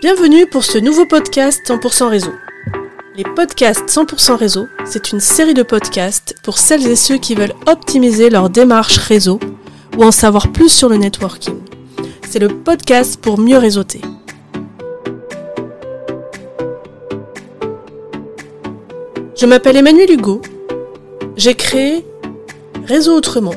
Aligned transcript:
Bienvenue 0.00 0.46
pour 0.46 0.64
ce 0.64 0.78
nouveau 0.78 1.06
podcast 1.06 1.60
100% 1.66 2.08
réseau. 2.08 2.32
Les 3.16 3.24
podcasts 3.24 3.88
100% 3.88 4.36
réseau, 4.36 4.68
c'est 4.84 5.10
une 5.10 5.18
série 5.18 5.54
de 5.54 5.64
podcasts 5.64 6.36
pour 6.44 6.58
celles 6.58 6.86
et 6.86 6.94
ceux 6.94 7.18
qui 7.18 7.34
veulent 7.34 7.54
optimiser 7.66 8.30
leur 8.30 8.48
démarche 8.48 8.96
réseau 8.96 9.40
ou 9.96 10.04
en 10.04 10.12
savoir 10.12 10.52
plus 10.52 10.68
sur 10.68 10.88
le 10.88 10.96
networking. 10.96 11.58
C'est 12.28 12.38
le 12.38 12.48
podcast 12.48 13.20
pour 13.20 13.40
mieux 13.40 13.58
réseauter. 13.58 14.00
Je 19.40 19.46
m'appelle 19.46 19.76
Emmanuel 19.76 20.10
Hugo. 20.10 20.42
J'ai 21.36 21.54
créé 21.54 22.04
Réseau 22.86 23.16
Autrement 23.16 23.54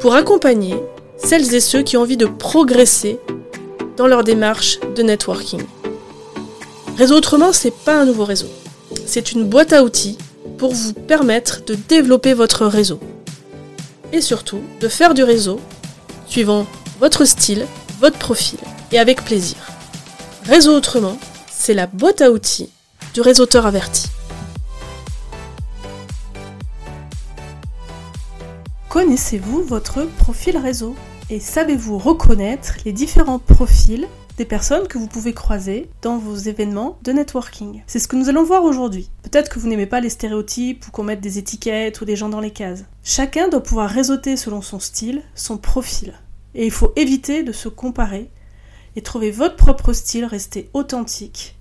pour 0.00 0.14
accompagner 0.16 0.74
celles 1.18 1.54
et 1.54 1.60
ceux 1.60 1.82
qui 1.82 1.96
ont 1.96 2.00
envie 2.00 2.16
de 2.16 2.26
progresser 2.26 3.20
dans 3.96 4.08
leur 4.08 4.24
démarche 4.24 4.80
de 4.96 5.04
networking. 5.04 5.62
Réseau 6.98 7.14
Autrement, 7.14 7.52
c'est 7.52 7.72
pas 7.72 8.00
un 8.00 8.06
nouveau 8.06 8.24
réseau. 8.24 8.48
C'est 9.06 9.30
une 9.30 9.44
boîte 9.44 9.72
à 9.72 9.84
outils 9.84 10.18
pour 10.58 10.72
vous 10.72 10.94
permettre 10.94 11.64
de 11.64 11.76
développer 11.76 12.34
votre 12.34 12.66
réseau. 12.66 12.98
Et 14.12 14.22
surtout, 14.22 14.62
de 14.80 14.88
faire 14.88 15.14
du 15.14 15.22
réseau 15.22 15.60
suivant 16.26 16.66
votre 16.98 17.24
style, 17.24 17.68
votre 18.00 18.18
profil 18.18 18.58
et 18.90 18.98
avec 18.98 19.24
plaisir. 19.24 19.58
Réseau 20.46 20.74
Autrement, 20.74 21.20
c'est 21.48 21.74
la 21.74 21.86
boîte 21.86 22.20
à 22.20 22.32
outils 22.32 22.70
du 23.14 23.20
réseauteur 23.20 23.64
averti. 23.64 24.08
Connaissez-vous 28.90 29.62
votre 29.62 30.04
profil 30.16 30.56
réseau? 30.56 30.96
Et 31.30 31.38
savez-vous 31.38 31.96
reconnaître 31.96 32.74
les 32.84 32.92
différents 32.92 33.38
profils 33.38 34.08
des 34.36 34.44
personnes 34.44 34.88
que 34.88 34.98
vous 34.98 35.06
pouvez 35.06 35.32
croiser 35.32 35.88
dans 36.02 36.18
vos 36.18 36.34
événements 36.34 36.98
de 37.04 37.12
networking? 37.12 37.84
C'est 37.86 38.00
ce 38.00 38.08
que 38.08 38.16
nous 38.16 38.28
allons 38.28 38.42
voir 38.42 38.64
aujourd'hui. 38.64 39.08
Peut-être 39.22 39.48
que 39.48 39.60
vous 39.60 39.68
n'aimez 39.68 39.86
pas 39.86 40.00
les 40.00 40.08
stéréotypes 40.08 40.88
ou 40.88 40.90
qu'on 40.90 41.04
mette 41.04 41.20
des 41.20 41.38
étiquettes 41.38 42.00
ou 42.00 42.04
des 42.04 42.16
gens 42.16 42.28
dans 42.28 42.40
les 42.40 42.50
cases. 42.50 42.82
Chacun 43.04 43.46
doit 43.46 43.62
pouvoir 43.62 43.88
réseauter 43.88 44.36
selon 44.36 44.60
son 44.60 44.80
style, 44.80 45.22
son 45.36 45.56
profil. 45.56 46.14
Et 46.56 46.66
il 46.66 46.72
faut 46.72 46.92
éviter 46.96 47.44
de 47.44 47.52
se 47.52 47.68
comparer 47.68 48.28
et 48.96 49.02
trouver 49.02 49.30
votre 49.30 49.54
propre 49.54 49.92
style, 49.92 50.24
rester 50.24 50.68
authentique. 50.74 51.56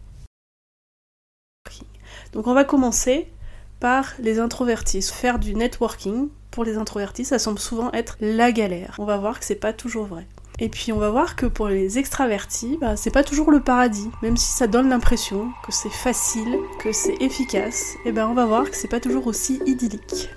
Donc 2.33 2.47
on 2.47 2.55
va 2.55 2.63
commencer 2.63 3.31
par 3.79 4.15
les 4.17 4.39
introvertis. 4.39 5.03
Faire 5.03 5.37
du 5.37 5.53
networking 5.53 6.29
pour 6.51 6.63
les 6.63 6.77
introvertis, 6.77 7.25
ça 7.25 7.39
semble 7.39 7.59
souvent 7.59 7.91
être 7.91 8.17
la 8.21 8.51
galère. 8.51 8.95
On 8.99 9.05
va 9.05 9.17
voir 9.17 9.39
que 9.39 9.45
c'est 9.45 9.55
pas 9.55 9.73
toujours 9.73 10.05
vrai. 10.05 10.27
Et 10.61 10.67
puis 10.67 10.91
on 10.91 10.99
va 10.99 11.09
voir 11.09 11.37
que 11.37 11.45
pour 11.45 11.69
les 11.69 11.97
extravertis, 11.99 12.77
bah, 12.81 12.97
c'est 12.97 13.11
pas 13.11 13.23
toujours 13.23 13.49
le 13.49 13.61
paradis. 13.61 14.09
Même 14.21 14.35
si 14.35 14.51
ça 14.51 14.67
donne 14.67 14.89
l'impression 14.89 15.51
que 15.65 15.71
c'est 15.71 15.89
facile, 15.89 16.57
que 16.79 16.91
c'est 16.91 17.15
efficace, 17.21 17.95
et 18.05 18.11
ben 18.11 18.27
on 18.27 18.33
va 18.33 18.45
voir 18.45 18.69
que 18.69 18.75
c'est 18.75 18.89
pas 18.89 18.99
toujours 18.99 19.27
aussi 19.27 19.61
idyllique. 19.65 20.29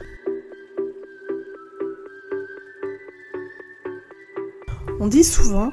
On 5.00 5.08
dit 5.08 5.24
souvent 5.24 5.72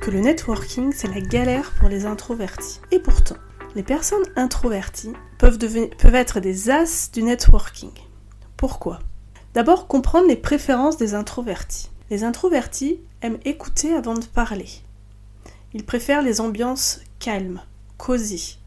que 0.00 0.12
le 0.12 0.20
networking 0.20 0.92
c'est 0.94 1.12
la 1.12 1.20
galère 1.20 1.72
pour 1.72 1.88
les 1.88 2.06
introvertis. 2.06 2.80
Et 2.92 3.00
pourtant, 3.00 3.36
les 3.74 3.82
personnes 3.82 4.22
introverties 4.36 5.14
peuvent 5.38 5.58
être 6.14 6.38
des 6.38 6.70
as 6.70 7.10
du 7.12 7.24
networking. 7.24 7.90
Pourquoi? 8.56 9.00
D'abord 9.54 9.86
comprendre 9.86 10.28
les 10.28 10.36
préférences 10.36 10.96
des 10.96 11.14
introvertis. 11.14 11.90
Les 12.08 12.24
introvertis 12.24 13.00
aiment 13.20 13.38
écouter 13.44 13.92
avant 13.94 14.14
de 14.14 14.24
parler. 14.24 14.68
Ils 15.74 15.84
préfèrent 15.84 16.22
les 16.22 16.40
ambiances 16.40 17.00
calmes, 17.18 17.60
cosy. 17.98 18.58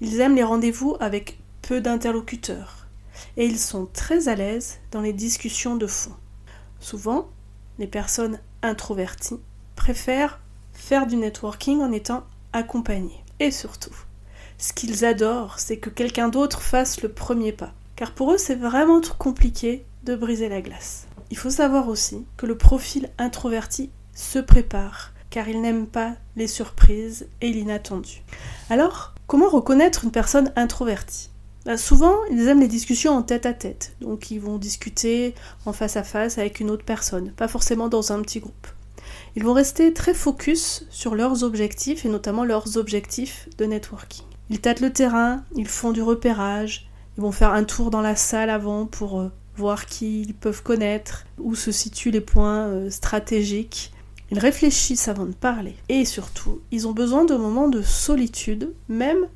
Ils 0.00 0.20
aiment 0.20 0.36
les 0.36 0.44
rendez-vous 0.44 0.96
avec 1.00 1.38
peu 1.62 1.80
d'interlocuteurs. 1.80 2.86
Et 3.36 3.44
ils 3.44 3.58
sont 3.58 3.88
très 3.92 4.28
à 4.28 4.36
l'aise 4.36 4.78
dans 4.92 5.00
les 5.00 5.12
discussions 5.12 5.76
de 5.76 5.86
fond. 5.86 6.14
Souvent, 6.78 7.28
les 7.78 7.88
personnes 7.88 8.38
introverties 8.62 9.40
préfèrent 9.74 10.40
faire 10.72 11.06
du 11.06 11.16
networking 11.16 11.80
en 11.80 11.90
étant 11.90 12.24
accompagnées. 12.52 13.24
Et 13.40 13.50
surtout, 13.50 13.94
ce 14.58 14.72
qu'ils 14.72 15.04
adorent, 15.04 15.58
c'est 15.58 15.78
que 15.78 15.90
quelqu'un 15.90 16.28
d'autre 16.28 16.62
fasse 16.62 17.02
le 17.02 17.10
premier 17.10 17.52
pas. 17.52 17.72
Car 17.96 18.12
pour 18.12 18.32
eux, 18.32 18.38
c'est 18.38 18.54
vraiment 18.54 19.00
trop 19.00 19.16
compliqué 19.16 19.84
de 20.04 20.16
briser 20.16 20.48
la 20.48 20.60
glace. 20.60 21.06
Il 21.30 21.36
faut 21.36 21.50
savoir 21.50 21.88
aussi 21.88 22.26
que 22.36 22.46
le 22.46 22.58
profil 22.58 23.10
introverti 23.18 23.90
se 24.14 24.38
prépare, 24.38 25.12
car 25.30 25.48
il 25.48 25.60
n'aime 25.60 25.86
pas 25.86 26.14
les 26.36 26.48
surprises 26.48 27.28
et 27.40 27.50
l'inattendu. 27.50 28.22
Alors, 28.68 29.14
comment 29.26 29.48
reconnaître 29.48 30.04
une 30.04 30.10
personne 30.10 30.52
introvertie? 30.56 31.30
Bah, 31.64 31.76
Souvent, 31.76 32.16
ils 32.30 32.48
aiment 32.48 32.60
les 32.60 32.68
discussions 32.68 33.12
en 33.12 33.22
tête 33.22 33.46
à 33.46 33.52
tête, 33.52 33.94
donc 34.00 34.30
ils 34.30 34.40
vont 34.40 34.58
discuter 34.58 35.34
en 35.66 35.72
face 35.72 35.96
à 35.96 36.02
face 36.02 36.38
avec 36.38 36.60
une 36.60 36.70
autre 36.70 36.84
personne, 36.84 37.32
pas 37.32 37.48
forcément 37.48 37.88
dans 37.88 38.12
un 38.12 38.22
petit 38.22 38.40
groupe. 38.40 38.66
Ils 39.36 39.44
vont 39.44 39.52
rester 39.52 39.92
très 39.92 40.14
focus 40.14 40.86
sur 40.90 41.14
leurs 41.14 41.44
objectifs 41.44 42.04
et 42.04 42.08
notamment 42.08 42.44
leurs 42.44 42.76
objectifs 42.76 43.48
de 43.58 43.66
networking. 43.66 44.26
Ils 44.48 44.60
tâtent 44.60 44.80
le 44.80 44.92
terrain, 44.92 45.44
ils 45.54 45.68
font 45.68 45.92
du 45.92 46.02
repérage, 46.02 46.88
ils 47.16 47.22
vont 47.22 47.32
faire 47.32 47.52
un 47.52 47.64
tour 47.64 47.90
dans 47.90 48.00
la 48.00 48.16
salle 48.16 48.50
avant 48.50 48.86
pour 48.86 49.20
euh, 49.20 49.30
voir 49.56 49.86
qui 49.86 50.22
ils 50.22 50.34
peuvent 50.34 50.62
connaître, 50.62 51.26
où 51.38 51.54
se 51.54 51.72
situent 51.72 52.10
les 52.10 52.20
points 52.20 52.66
euh, 52.66 52.90
stratégiques. 52.90 53.92
Ils 54.30 54.38
réfléchissent 54.38 55.08
avant 55.08 55.26
de 55.26 55.34
parler. 55.34 55.74
Et 55.88 56.04
surtout, 56.04 56.60
ils 56.70 56.86
ont 56.86 56.92
besoin 56.92 57.24
de 57.24 57.34
moments 57.34 57.68
de 57.68 57.82
solitude, 57.82 58.72
même 58.88 59.26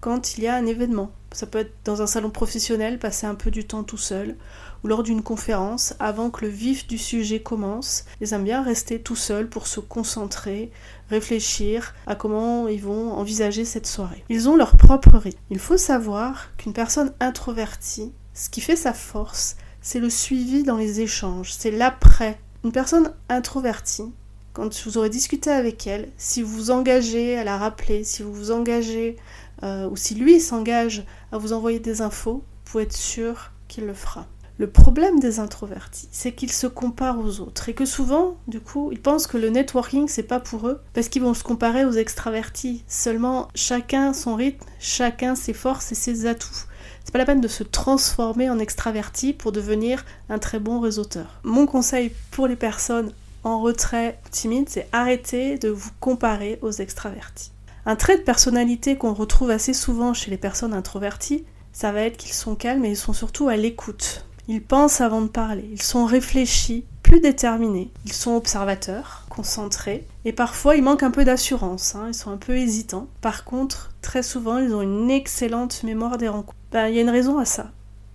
quand 0.00 0.36
il 0.36 0.44
y 0.44 0.48
a 0.48 0.54
un 0.54 0.66
événement. 0.66 1.12
Ça 1.32 1.46
peut 1.46 1.60
être 1.60 1.72
dans 1.84 2.02
un 2.02 2.06
salon 2.06 2.30
professionnel, 2.30 2.98
passer 2.98 3.26
un 3.26 3.34
peu 3.34 3.50
du 3.50 3.64
temps 3.64 3.84
tout 3.84 3.96
seul, 3.96 4.36
ou 4.84 4.88
lors 4.88 5.02
d'une 5.02 5.22
conférence, 5.22 5.94
avant 5.98 6.30
que 6.30 6.44
le 6.44 6.50
vif 6.50 6.86
du 6.86 6.98
sujet 6.98 7.40
commence. 7.40 8.04
Ils 8.20 8.34
aiment 8.34 8.44
bien 8.44 8.62
rester 8.62 9.00
tout 9.00 9.16
seuls 9.16 9.48
pour 9.48 9.66
se 9.66 9.80
concentrer, 9.80 10.70
réfléchir 11.08 11.94
à 12.06 12.14
comment 12.14 12.68
ils 12.68 12.82
vont 12.82 13.12
envisager 13.14 13.64
cette 13.64 13.86
soirée. 13.86 14.24
Ils 14.28 14.48
ont 14.48 14.56
leur 14.56 14.76
propre 14.76 15.16
rythme. 15.16 15.40
Il 15.50 15.58
faut 15.58 15.78
savoir 15.78 16.54
qu'une 16.58 16.74
personne 16.74 17.14
introvertie, 17.18 18.12
ce 18.34 18.50
qui 18.50 18.60
fait 18.60 18.76
sa 18.76 18.92
force, 18.92 19.56
c'est 19.80 20.00
le 20.00 20.10
suivi 20.10 20.64
dans 20.64 20.76
les 20.76 21.00
échanges, 21.00 21.52
c'est 21.52 21.70
l'après. 21.70 22.38
Une 22.64 22.72
personne 22.72 23.12
introvertie, 23.28 24.12
quand 24.52 24.84
vous 24.84 24.98
aurez 24.98 25.10
discuté 25.10 25.50
avec 25.50 25.86
elle, 25.86 26.10
si 26.16 26.42
vous 26.42 26.52
vous 26.54 26.70
engagez 26.70 27.38
à 27.38 27.44
la 27.44 27.56
rappeler, 27.56 28.04
si 28.04 28.22
vous 28.22 28.32
vous 28.32 28.50
engagez, 28.50 29.16
euh, 29.62 29.88
ou 29.88 29.96
si 29.96 30.14
lui 30.14 30.40
s'engage 30.40 31.04
à 31.32 31.38
vous 31.38 31.52
envoyer 31.52 31.78
des 31.78 32.02
infos, 32.02 32.42
vous 32.64 32.70
pouvez 32.72 32.84
être 32.84 32.96
sûr 32.96 33.52
qu'il 33.68 33.86
le 33.86 33.94
fera. 33.94 34.26
Le 34.56 34.70
problème 34.70 35.18
des 35.18 35.40
introvertis, 35.40 36.08
c'est 36.12 36.30
qu'ils 36.30 36.52
se 36.52 36.68
comparent 36.68 37.18
aux 37.18 37.40
autres 37.40 37.68
et 37.68 37.74
que 37.74 37.84
souvent, 37.84 38.36
du 38.46 38.60
coup, 38.60 38.90
ils 38.92 39.00
pensent 39.00 39.26
que 39.26 39.36
le 39.36 39.50
networking 39.50 40.06
c'est 40.06 40.22
pas 40.22 40.38
pour 40.38 40.68
eux 40.68 40.80
parce 40.92 41.08
qu'ils 41.08 41.22
vont 41.22 41.34
se 41.34 41.42
comparer 41.42 41.84
aux 41.84 41.92
extravertis. 41.92 42.84
Seulement, 42.86 43.48
chacun 43.56 44.12
son 44.12 44.36
rythme, 44.36 44.64
chacun 44.78 45.34
ses 45.34 45.54
forces 45.54 45.90
et 45.90 45.96
ses 45.96 46.26
atouts. 46.26 46.66
C'est 47.04 47.12
pas 47.12 47.18
la 47.18 47.26
peine 47.26 47.40
de 47.40 47.48
se 47.48 47.62
transformer 47.62 48.48
en 48.50 48.58
extraverti 48.58 49.32
pour 49.32 49.52
devenir 49.52 50.04
un 50.28 50.38
très 50.38 50.58
bon 50.58 50.80
réseauteur. 50.80 51.40
Mon 51.44 51.66
conseil 51.66 52.12
pour 52.30 52.46
les 52.46 52.56
personnes 52.56 53.12
en 53.44 53.60
retrait 53.60 54.18
timide, 54.30 54.68
c'est 54.68 54.88
arrêter 54.92 55.58
de 55.58 55.68
vous 55.68 55.90
comparer 56.00 56.58
aux 56.62 56.70
extravertis. 56.70 57.52
Un 57.86 57.96
trait 57.96 58.16
de 58.16 58.22
personnalité 58.22 58.96
qu'on 58.96 59.12
retrouve 59.12 59.50
assez 59.50 59.74
souvent 59.74 60.14
chez 60.14 60.30
les 60.30 60.38
personnes 60.38 60.72
introverties, 60.72 61.44
ça 61.72 61.92
va 61.92 62.00
être 62.00 62.16
qu'ils 62.16 62.32
sont 62.32 62.54
calmes 62.54 62.84
et 62.86 62.90
ils 62.90 62.96
sont 62.96 63.12
surtout 63.12 63.48
à 63.48 63.56
l'écoute. 63.56 64.24
Ils 64.46 64.62
pensent 64.62 65.00
avant 65.00 65.22
de 65.22 65.28
parler, 65.28 65.66
ils 65.72 65.80
sont 65.80 66.04
réfléchis, 66.04 66.84
plus 67.02 67.20
déterminés, 67.20 67.90
ils 68.04 68.12
sont 68.12 68.36
observateurs, 68.36 69.24
concentrés, 69.30 70.06
et 70.26 70.32
parfois 70.32 70.76
ils 70.76 70.82
manquent 70.82 71.02
un 71.02 71.10
peu 71.10 71.24
d'assurance, 71.24 71.94
hein. 71.94 72.08
ils 72.08 72.14
sont 72.14 72.30
un 72.30 72.36
peu 72.36 72.56
hésitants. 72.56 73.06
Par 73.22 73.44
contre, 73.44 73.92
très 74.02 74.22
souvent, 74.22 74.58
ils 74.58 74.74
ont 74.74 74.82
une 74.82 75.10
excellente 75.10 75.82
mémoire 75.82 76.18
des 76.18 76.28
rencontres. 76.28 76.58
Ben, 76.72 76.88
il 76.88 76.94
y 76.94 76.98
a 76.98 77.02
une 77.02 77.10
raison 77.10 77.38
à 77.38 77.46
ça. 77.46 77.70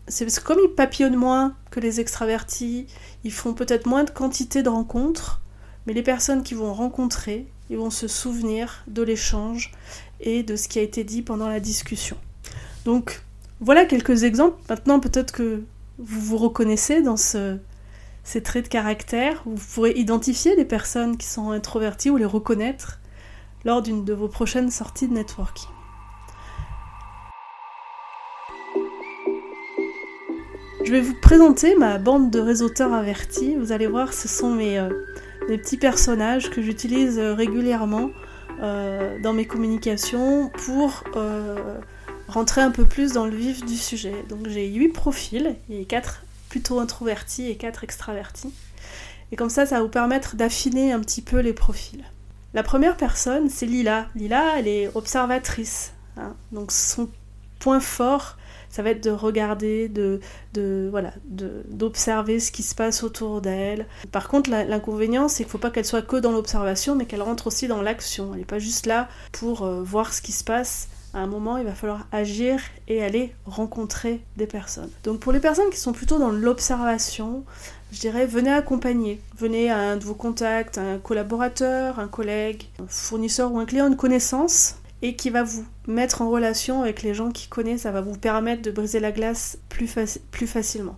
C'est 0.07 0.23
parce 0.23 0.39
que 0.39 0.45
comme 0.45 0.59
ils 0.63 0.75
papillonnent 0.75 1.15
moins 1.15 1.55
que 1.71 1.79
les 1.79 1.99
extravertis, 1.99 2.85
ils 3.23 3.31
font 3.31 3.53
peut-être 3.53 3.87
moins 3.87 4.03
de 4.03 4.11
quantité 4.11 4.61
de 4.61 4.69
rencontres, 4.69 5.41
mais 5.87 5.93
les 5.93 6.03
personnes 6.03 6.43
qui 6.43 6.53
vont 6.53 6.73
rencontrer, 6.73 7.47
ils 7.71 7.77
vont 7.77 7.89
se 7.89 8.07
souvenir 8.07 8.83
de 8.87 9.01
l'échange 9.01 9.71
et 10.19 10.43
de 10.43 10.55
ce 10.55 10.67
qui 10.67 10.77
a 10.77 10.83
été 10.83 11.03
dit 11.03 11.23
pendant 11.23 11.47
la 11.47 11.59
discussion. 11.59 12.17
Donc 12.85 13.23
voilà 13.61 13.85
quelques 13.85 14.23
exemples. 14.23 14.57
Maintenant 14.69 14.99
peut-être 14.99 15.31
que 15.31 15.63
vous 15.99 16.21
vous 16.21 16.37
reconnaissez 16.37 17.01
dans 17.01 17.17
ce, 17.17 17.57
ces 18.23 18.41
traits 18.41 18.65
de 18.65 18.69
caractère. 18.69 19.43
Vous 19.45 19.63
pourrez 19.73 19.91
identifier 19.91 20.55
les 20.55 20.65
personnes 20.65 21.17
qui 21.17 21.27
sont 21.27 21.51
introverties 21.51 22.09
ou 22.09 22.17
les 22.17 22.25
reconnaître 22.25 22.99
lors 23.65 23.81
d'une 23.81 24.05
de 24.05 24.13
vos 24.13 24.29
prochaines 24.29 24.71
sorties 24.71 25.07
de 25.07 25.13
networking. 25.13 25.69
Je 30.85 30.91
vais 30.91 31.01
vous 31.01 31.15
présenter 31.21 31.75
ma 31.75 31.97
bande 31.97 32.31
de 32.31 32.39
réseauteurs 32.39 32.93
avertis. 32.93 33.55
Vous 33.55 33.73
allez 33.73 33.85
voir, 33.85 34.13
ce 34.13 34.27
sont 34.27 34.51
mes, 34.51 34.79
euh, 34.79 34.89
petits 35.47 35.77
personnages 35.77 36.49
que 36.49 36.61
j'utilise 36.61 37.19
euh, 37.19 37.33
régulièrement 37.33 38.11
euh, 38.61 39.19
dans 39.21 39.33
mes 39.33 39.45
communications 39.45 40.49
pour 40.65 41.03
rentrer 42.29 42.61
un 42.61 42.71
peu 42.71 42.85
plus 42.85 43.13
dans 43.13 43.25
le 43.25 43.35
vif 43.35 43.65
du 43.65 43.75
sujet. 43.75 44.25
Donc 44.29 44.47
j'ai 44.47 44.67
8 44.67 44.89
profils, 44.89 45.55
a 45.69 45.85
4 45.85 46.23
plutôt 46.49 46.79
introvertis 46.79 47.49
et 47.49 47.55
4 47.55 47.83
extravertis. 47.83 48.53
Et 49.31 49.35
comme 49.35 49.49
ça, 49.49 49.65
ça 49.65 49.77
va 49.77 49.83
vous 49.83 49.89
permettre 49.89 50.35
d'affiner 50.35 50.91
un 50.91 50.99
petit 50.99 51.21
peu 51.21 51.39
les 51.39 51.53
profils. 51.53 52.03
La 52.53 52.63
première 52.63 52.97
personne, 52.97 53.49
c'est 53.49 53.67
Lila. 53.67 54.07
Lila, 54.15 54.57
elle 54.57 54.67
est 54.67 54.89
observatrice. 54.95 55.93
Hein. 56.17 56.35
Donc 56.51 56.71
son 56.71 57.09
point 57.59 57.79
fort, 57.79 58.37
ça 58.69 58.81
va 58.81 58.91
être 58.91 59.03
de 59.03 59.11
regarder, 59.11 59.87
de, 59.87 60.19
de 60.53 60.87
voilà, 60.89 61.13
d'observer 61.25 62.39
ce 62.39 62.51
qui 62.51 62.63
se 62.63 62.73
passe 62.73 63.03
autour 63.03 63.41
d'elle. 63.41 63.85
Par 64.11 64.27
contre, 64.27 64.49
l'inconvénient, 64.49 65.27
c'est 65.27 65.43
qu'il 65.43 65.47
ne 65.47 65.51
faut 65.51 65.57
pas 65.57 65.69
qu'elle 65.69 65.85
soit 65.85 66.01
que 66.01 66.15
dans 66.15 66.31
l'observation, 66.31 66.95
mais 66.95 67.05
qu'elle 67.05 67.21
rentre 67.21 67.47
aussi 67.47 67.67
dans 67.67 67.81
l'action. 67.81 68.31
Elle 68.33 68.39
n'est 68.39 68.45
pas 68.45 68.59
juste 68.59 68.85
là 68.85 69.09
pour 69.31 69.63
euh, 69.63 69.83
voir 69.83 70.13
ce 70.13 70.21
qui 70.21 70.31
se 70.31 70.43
passe. 70.43 70.87
À 71.13 71.19
un 71.19 71.27
moment, 71.27 71.57
il 71.57 71.65
va 71.65 71.73
falloir 71.73 72.05
agir 72.11 72.61
et 72.87 73.03
aller 73.03 73.33
rencontrer 73.45 74.21
des 74.37 74.45
personnes. 74.45 74.89
Donc 75.03 75.19
pour 75.19 75.31
les 75.31 75.39
personnes 75.39 75.69
qui 75.71 75.79
sont 75.79 75.93
plutôt 75.93 76.19
dans 76.19 76.29
l'observation, 76.29 77.43
je 77.91 77.99
dirais 77.99 78.27
venez 78.27 78.51
accompagner. 78.51 79.19
Venez 79.37 79.71
à 79.71 79.77
un 79.77 79.97
de 79.97 80.03
vos 80.03 80.13
contacts, 80.13 80.77
un 80.77 80.99
collaborateur, 80.99 81.99
un 81.99 82.07
collègue, 82.07 82.67
un 82.79 82.87
fournisseur 82.87 83.51
ou 83.51 83.59
un 83.59 83.65
client, 83.65 83.87
une 83.87 83.95
connaissance 83.95 84.75
et 85.01 85.15
qui 85.15 85.29
va 85.29 85.43
vous 85.43 85.65
mettre 85.87 86.21
en 86.21 86.29
relation 86.29 86.81
avec 86.81 87.03
les 87.03 87.13
gens 87.13 87.31
qui 87.31 87.47
connaissent, 87.47 87.81
ça 87.81 87.91
va 87.91 88.01
vous 88.01 88.17
permettre 88.17 88.61
de 88.61 88.71
briser 88.71 88.99
la 88.99 89.11
glace 89.11 89.57
plus, 89.69 89.95
plus 90.31 90.47
facilement. 90.47 90.97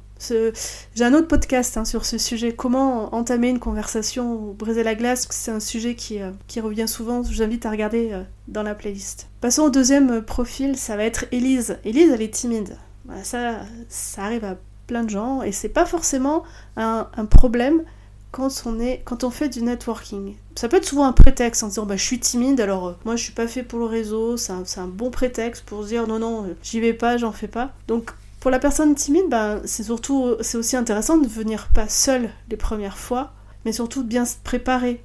J'ai 0.94 1.03
un 1.03 1.13
autre 1.13 1.27
podcast 1.27 1.77
hein, 1.77 1.86
sur 1.86 2.06
ce 2.06 2.18
sujet, 2.18 2.53
comment 2.53 3.13
entamer 3.15 3.50
une 3.50 3.59
conversation 3.59 4.33
ou 4.33 4.53
briser 4.53 4.83
la 4.83 4.94
glace, 4.94 5.27
c'est 5.31 5.51
un 5.51 5.59
sujet 5.59 5.95
qui, 5.95 6.21
euh, 6.21 6.31
revient 6.62 6.88
souvent, 6.88 7.24
je 7.24 7.33
vous 7.33 7.42
invite 7.42 7.65
à 7.65 7.71
regarder 7.71 8.12
euh, 8.12 8.24
dans 8.48 8.62
la 8.62 8.75
playlist. 8.75 9.30
Passons 9.42 9.63
au 9.63 9.69
deuxième 9.69 10.12
euh, 10.12 10.21
profil, 10.21 10.77
ça 10.77 10.95
va 10.95 11.06
être 11.06 11.25
Elise. 11.31 11.80
Elise, 11.86 12.12
elle 12.12 12.21
est 12.21 12.33
timide. 12.33 12.77
ça, 13.24 13.62
ça 13.89 14.24
arrive 14.24 14.45
à 14.45 14.57
plein 14.86 15.04
de 15.04 15.09
gens 15.09 15.42
et 15.42 15.51
c'est 15.51 15.69
pas 15.69 15.86
forcément 15.86 16.44
un, 16.75 17.06
problème 17.30 17.83
quand 18.31 19.24
on 19.24 19.30
fait 19.30 19.50
du 19.50 19.63
networking. 19.63 20.36
Ça 20.56 20.68
peut 20.68 20.77
être 20.77 20.86
souvent 20.86 21.06
un 21.06 21.13
prétexte 21.13 21.63
en 21.63 21.68
disant 21.68 21.86
bah, 21.86 21.95
je 21.95 22.03
suis 22.03 22.19
timide, 22.19 22.59
alors 22.59 22.88
euh, 22.88 22.94
moi 23.06 23.15
je 23.15 23.24
suis 23.24 23.33
pas 23.33 23.48
fait 23.48 23.63
pour 23.63 23.80
le 23.80 23.86
réseau, 23.86 24.38
c'est 24.38 24.51
un, 24.51 24.88
bon 24.88 25.09
prétexte 25.09 25.63
pour 25.65 25.83
se 25.83 25.88
dire 25.89 26.07
non, 26.07 26.19
non, 26.19 26.45
euh, 26.45 26.56
j'y 26.62 26.80
vais 26.80 26.94
pas, 26.94 27.18
j'en 27.18 27.31
fais 27.31 27.48
pas. 27.48 27.71
Donc 27.88 28.12
pour 28.39 28.51
la 28.51 28.59
personne 28.59 28.95
timide, 28.95 29.30
bah, 29.30 29.62
c'est 29.65 29.83
surtout, 29.83 30.36
c'est 30.42 30.57
aussi 30.57 30.75
intéressant 30.75 31.18
de 31.18 31.27
venir 31.27 31.69
pas 31.74 31.88
seul 31.88 32.30
les 32.50 32.57
premières 32.57 32.98
fois, 32.98 33.31
mais 33.65 33.71
surtout 33.71 34.03
de 34.03 34.07
bien 34.07 34.25
se 34.25 34.36
préparer. 34.44 35.03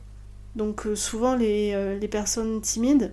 Donc 0.57 0.87
euh, 0.87 0.97
souvent 0.97 1.37
les, 1.37 1.99
les 2.01 2.09
personnes 2.09 2.61
timides, 2.61 3.13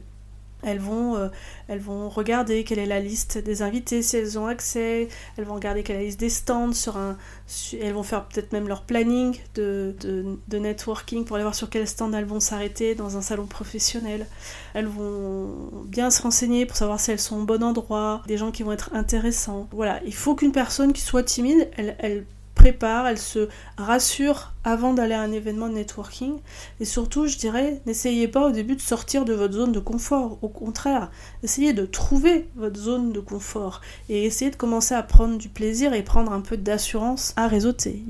elles 0.64 0.80
vont, 0.80 1.16
euh, 1.16 1.30
elles 1.68 1.80
vont 1.80 2.10
regarder 2.10 2.64
quelle 2.64 2.80
est 2.80 2.86
la 2.86 3.00
liste 3.00 3.38
des 3.38 3.62
invités 3.62 4.02
si 4.02 4.18
elles 4.18 4.40
ont 4.40 4.48
accès. 4.48 5.08
Elles 5.38 5.46
vont 5.46 5.56
regarder 5.56 5.84
quelle 5.84 5.98
est 5.98 6.00
la 6.00 6.06
liste 6.06 6.20
des 6.20 6.30
stands 6.30 6.74
sur 6.74 6.98
un. 6.98 7.18
elles 7.82 7.94
vont 7.94 8.04
faire 8.04 8.26
peut-être 8.26 8.54
même 8.54 8.68
leur 8.68 8.84
planning 8.84 9.38
de, 9.56 9.96
de, 10.02 10.58
networking 10.58 11.26
pour 11.26 11.36
aller 11.36 11.44
voir 11.44 11.56
sur 11.56 11.70
quel 11.70 11.88
stand 11.88 12.14
elles 12.14 12.26
vont 12.26 12.40
s'arrêter 12.40 12.96
dans 12.96 13.18
un 13.18 13.22
salon 13.22 13.46
professionnel. 13.46 14.28
Elles 14.74 14.88
vont 14.88 15.84
bien 15.86 16.10
se 16.10 16.22
renseigner 16.22 16.66
pour 16.66 16.78
savoir 16.78 17.00
si 17.00 17.12
elles 17.12 17.20
sont 17.20 17.42
au 17.42 17.46
bon 17.46 17.64
endroit, 17.64 18.22
des 18.28 18.38
gens 18.38 18.52
qui 18.52 18.64
vont 18.64 18.72
être 18.72 18.90
intéressants. 18.94 19.68
Voilà, 19.72 20.02
il 20.06 20.14
faut 20.14 20.36
qu'une 20.36 20.52
personne 20.52 20.94
qui 20.94 21.02
soit 21.02 21.24
timide, 21.24 21.70
elle, 21.78 21.96
elle 22.00 22.26
prépare, 22.64 23.08
elle 23.08 23.20
se 23.20 23.50
rassure 23.78 24.54
avant 24.64 24.94
d'aller 24.94 25.16
à 25.16 25.22
un 25.22 25.34
événement 25.34 25.68
de 25.68 25.74
networking. 25.74 26.40
Et 26.80 26.86
surtout, 26.86 27.28
je 27.28 27.38
dirais, 27.38 27.82
n'essayez 27.86 28.30
pas 28.30 28.48
au 28.48 28.52
début 28.52 28.78
de 28.78 28.82
sortir 28.82 29.26
de 29.26 29.34
votre 29.34 29.56
zone 29.56 29.74
de 29.74 29.82
confort. 29.82 30.38
Au 30.42 30.48
contraire, 30.48 31.12
essayez 31.44 31.74
de 31.74 31.86
trouver 31.86 32.48
votre 32.56 32.80
zone 32.80 33.12
de 33.12 33.20
confort 33.20 33.82
et 34.08 34.24
essayez 34.24 34.50
de 34.50 34.56
commencer 34.56 34.96
à 34.96 35.04
prendre 35.04 35.38
du 35.38 35.50
plaisir 35.50 35.94
et 35.94 36.04
prendre 36.04 36.32
un 36.32 36.40
peu 36.40 36.56
d'assurance 36.56 37.34
à 37.36 37.50
réseauter. 37.50 38.02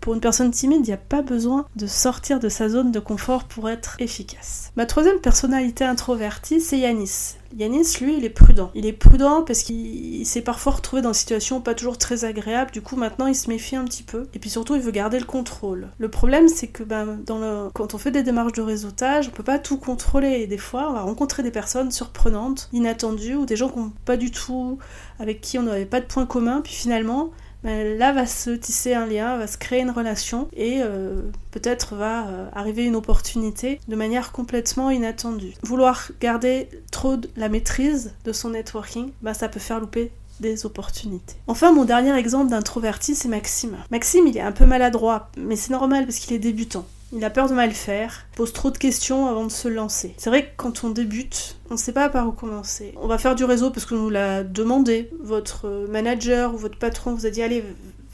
pour 0.00 0.14
une 0.14 0.20
personne 0.20 0.52
timide, 0.52 0.82
il 0.84 0.90
n'y 0.90 0.92
a 0.92 0.96
pas 0.96 1.22
besoin 1.22 1.66
de 1.74 1.88
sortir 1.88 2.38
de 2.38 2.48
sa 2.48 2.68
zone 2.68 2.92
de 2.92 3.00
confort 3.00 3.42
pour 3.42 3.68
être 3.68 3.96
efficace. 3.98 4.70
Ma 4.76 4.86
troisième 4.86 5.18
personnalité 5.18 5.82
introvertie, 5.82 6.60
c'est 6.60 6.78
Yanis. 6.78 7.39
Yanis, 7.56 7.96
lui, 8.00 8.16
il 8.16 8.24
est 8.24 8.30
prudent. 8.30 8.70
Il 8.74 8.86
est 8.86 8.92
prudent 8.92 9.42
parce 9.42 9.62
qu'il 9.62 10.24
s'est 10.24 10.42
parfois 10.42 10.72
retrouvé 10.72 11.02
dans 11.02 11.10
des 11.10 11.16
situations 11.16 11.60
pas 11.60 11.74
toujours 11.74 11.98
très 11.98 12.24
agréables. 12.24 12.70
Du 12.70 12.80
coup, 12.80 12.96
maintenant, 12.96 13.26
il 13.26 13.34
se 13.34 13.48
méfie 13.48 13.76
un 13.76 13.84
petit 13.84 14.02
peu. 14.02 14.28
Et 14.34 14.38
puis 14.38 14.50
surtout, 14.50 14.76
il 14.76 14.82
veut 14.82 14.92
garder 14.92 15.18
le 15.18 15.24
contrôle. 15.24 15.88
Le 15.98 16.08
problème, 16.08 16.48
c'est 16.48 16.68
que 16.68 16.82
ben, 16.82 17.20
quand 17.74 17.94
on 17.94 17.98
fait 17.98 18.10
des 18.10 18.22
démarches 18.22 18.52
de 18.52 18.62
réseautage, 18.62 19.28
on 19.28 19.32
peut 19.32 19.42
pas 19.42 19.58
tout 19.58 19.78
contrôler. 19.78 20.46
Des 20.46 20.58
fois, 20.58 20.90
on 20.90 20.92
va 20.92 21.02
rencontrer 21.02 21.42
des 21.42 21.50
personnes 21.50 21.90
surprenantes, 21.90 22.68
inattendues, 22.72 23.36
ou 23.36 23.46
des 23.46 23.56
gens 23.56 23.72
pas 24.04 24.16
du 24.16 24.30
tout, 24.30 24.78
avec 25.18 25.40
qui 25.40 25.58
on 25.58 25.62
n'avait 25.62 25.86
pas 25.86 26.00
de 26.00 26.06
point 26.06 26.26
commun. 26.26 26.60
Puis 26.62 26.74
finalement, 26.74 27.30
ben, 27.64 27.98
là 27.98 28.12
va 28.12 28.26
se 28.26 28.50
tisser 28.50 28.94
un 28.94 29.06
lien, 29.06 29.36
va 29.36 29.46
se 29.46 29.58
créer 29.58 29.80
une 29.80 29.90
relation 29.90 30.48
et 30.56 30.80
euh, 30.82 31.20
peut-être 31.50 31.94
va 31.94 32.26
euh, 32.26 32.48
arriver 32.54 32.84
une 32.84 32.96
opportunité 32.96 33.80
de 33.88 33.96
manière 33.96 34.32
complètement 34.32 34.90
inattendue. 34.90 35.54
Vouloir 35.62 36.10
garder 36.20 36.68
trop 36.90 37.16
la 37.36 37.48
maîtrise 37.48 38.14
de 38.24 38.32
son 38.32 38.50
networking, 38.50 39.10
ben, 39.22 39.34
ça 39.34 39.48
peut 39.48 39.60
faire 39.60 39.80
louper 39.80 40.10
des 40.40 40.64
opportunités. 40.64 41.36
Enfin, 41.46 41.70
mon 41.72 41.84
dernier 41.84 42.16
exemple 42.16 42.50
d'introverti, 42.50 43.14
c'est 43.14 43.28
Maxime. 43.28 43.76
Maxime, 43.90 44.26
il 44.26 44.36
est 44.36 44.42
un 44.42 44.52
peu 44.52 44.64
maladroit, 44.64 45.30
mais 45.36 45.56
c'est 45.56 45.70
normal 45.70 46.06
parce 46.06 46.18
qu'il 46.18 46.34
est 46.34 46.38
débutant. 46.38 46.86
Il 47.12 47.24
a 47.24 47.30
peur 47.30 47.48
de 47.48 47.54
mal 47.54 47.72
faire, 47.72 48.26
pose 48.36 48.52
trop 48.52 48.70
de 48.70 48.78
questions 48.78 49.26
avant 49.26 49.44
de 49.44 49.50
se 49.50 49.66
lancer. 49.66 50.14
C'est 50.16 50.30
vrai 50.30 50.44
que 50.44 50.50
quand 50.56 50.84
on 50.84 50.90
débute, 50.90 51.56
on 51.70 51.74
ne 51.74 51.78
sait 51.78 51.92
pas 51.92 52.08
par 52.08 52.28
où 52.28 52.32
commencer. 52.32 52.94
On 53.00 53.08
va 53.08 53.18
faire 53.18 53.34
du 53.34 53.44
réseau 53.44 53.70
parce 53.70 53.84
qu'on 53.84 53.96
nous 53.96 54.10
l'a 54.10 54.44
demandé. 54.44 55.10
Votre 55.20 55.86
manager 55.88 56.54
ou 56.54 56.58
votre 56.58 56.78
patron 56.78 57.14
vous 57.14 57.26
a 57.26 57.30
dit 57.30 57.42
allez, 57.42 57.64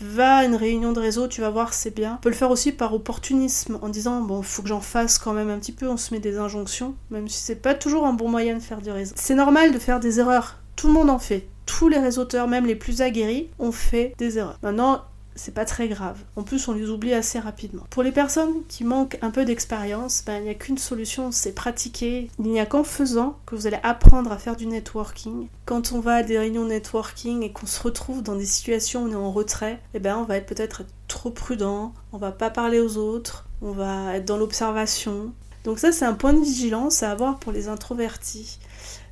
va 0.01 0.37
à 0.37 0.45
une 0.45 0.55
réunion 0.55 0.93
de 0.93 1.01
réseau, 1.01 1.29
tu 1.29 1.41
vas 1.41 1.51
voir, 1.51 1.73
c'est 1.75 1.95
bien. 1.95 2.15
On 2.19 2.23
peut 2.23 2.29
le 2.29 2.35
faire 2.35 2.51
aussi 2.51 2.73
par 2.73 2.95
opportunisme, 2.95 3.79
en 3.83 3.89
disant 3.89 4.21
bon, 4.21 4.43
faut 4.43 4.63
que 4.63 4.69
j'en 4.69 4.81
fasse 4.81 5.19
quand 5.19 5.33
même 5.33 5.51
un 5.51 5.59
petit 5.59 5.73
peu, 5.73 5.89
on 5.89 5.97
se 5.97 6.13
met 6.13 6.21
des 6.21 6.39
injonctions, 6.39 6.95
même 7.11 7.29
si 7.29 7.39
c'est 7.39 7.57
pas 7.57 7.75
toujours 7.75 8.07
un 8.07 8.13
bon 8.13 8.29
moyen 8.29 8.55
de 8.55 8.61
faire 8.61 8.81
du 8.81 8.91
réseau. 8.91 9.15
C'est 9.17 9.35
normal 9.35 9.73
de 9.73 9.79
faire 9.79 10.01
des 10.01 10.21
erreurs, 10.21 10.59
tout 10.75 10.89
le 10.89 10.93
monde 10.93 11.11
en 11.11 11.19
fait. 11.19 11.49
Tous 11.65 11.89
les 11.89 11.99
réseauteurs, 11.99 12.47
même 12.47 12.67
les 12.67 12.77
plus 12.77 13.03
aguerris, 13.03 13.49
ont 13.59 13.73
fait 13.73 14.15
des 14.19 14.39
erreurs. 14.39 14.59
Maintenant, 14.63 15.03
c'est 15.37 15.55
pas 15.55 15.65
très 15.65 15.89
grave. 15.89 16.19
En 16.35 16.43
plus, 16.43 16.67
on 16.69 16.73
les 16.73 16.89
oublie 16.89 17.13
assez 17.13 17.39
rapidement. 17.39 17.85
Pour 17.91 18.03
les 18.03 18.13
personnes 18.13 18.65
qui 18.69 18.85
manquent 18.85 19.19
un 19.23 19.31
peu 19.31 19.45
d'expérience, 19.45 20.23
ben, 20.27 20.39
il 20.39 20.45
n'y 20.45 20.51
a 20.51 20.55
qu'une 20.55 20.79
solution, 20.79 21.31
c'est 21.31 21.53
pratiquer. 21.53 22.31
Il 22.39 22.51
n'y 22.51 22.61
a 22.61 22.67
qu'en 22.67 22.85
faisant 22.85 23.39
que 23.47 23.55
vous 23.55 23.67
allez 23.67 23.79
apprendre 23.83 24.33
à 24.33 24.39
faire 24.39 24.57
du 24.57 24.67
networking. 24.67 25.49
Quand 25.67 25.93
on 25.93 26.01
va 26.01 26.17
à 26.17 26.23
des 26.23 26.39
réunions 26.39 26.65
networking 26.65 27.43
et 27.43 27.53
qu'on 27.53 27.67
se 27.67 27.83
retrouve 27.83 28.23
dans 28.23 28.37
des 28.37 28.47
situations 28.47 29.05
où 29.05 29.09
on 29.09 29.13
est 29.13 29.15
en 29.15 29.33
retrait, 29.33 29.81
eh 29.95 30.01
ben, 30.01 30.17
on 30.17 30.25
va 30.25 30.39
être 30.39 30.47
peut-être 30.47 30.83
trop 31.09 31.31
prudent, 31.31 31.95
on 32.13 32.19
va 32.19 32.33
pas 32.33 32.51
parler 32.51 32.81
aux 32.81 32.97
autres, 32.97 33.47
on 33.63 33.73
va 33.73 34.17
être 34.17 34.25
dans 34.25 34.39
l'observation. 34.39 35.33
Donc 35.65 35.79
ça, 35.79 35.93
c'est 35.93 36.05
un 36.05 36.15
point 36.15 36.33
de 36.33 36.41
vigilance 36.41 37.03
à 37.03 37.11
avoir 37.11 37.39
pour 37.39 37.53
les 37.53 37.69
introvertis 37.69 38.59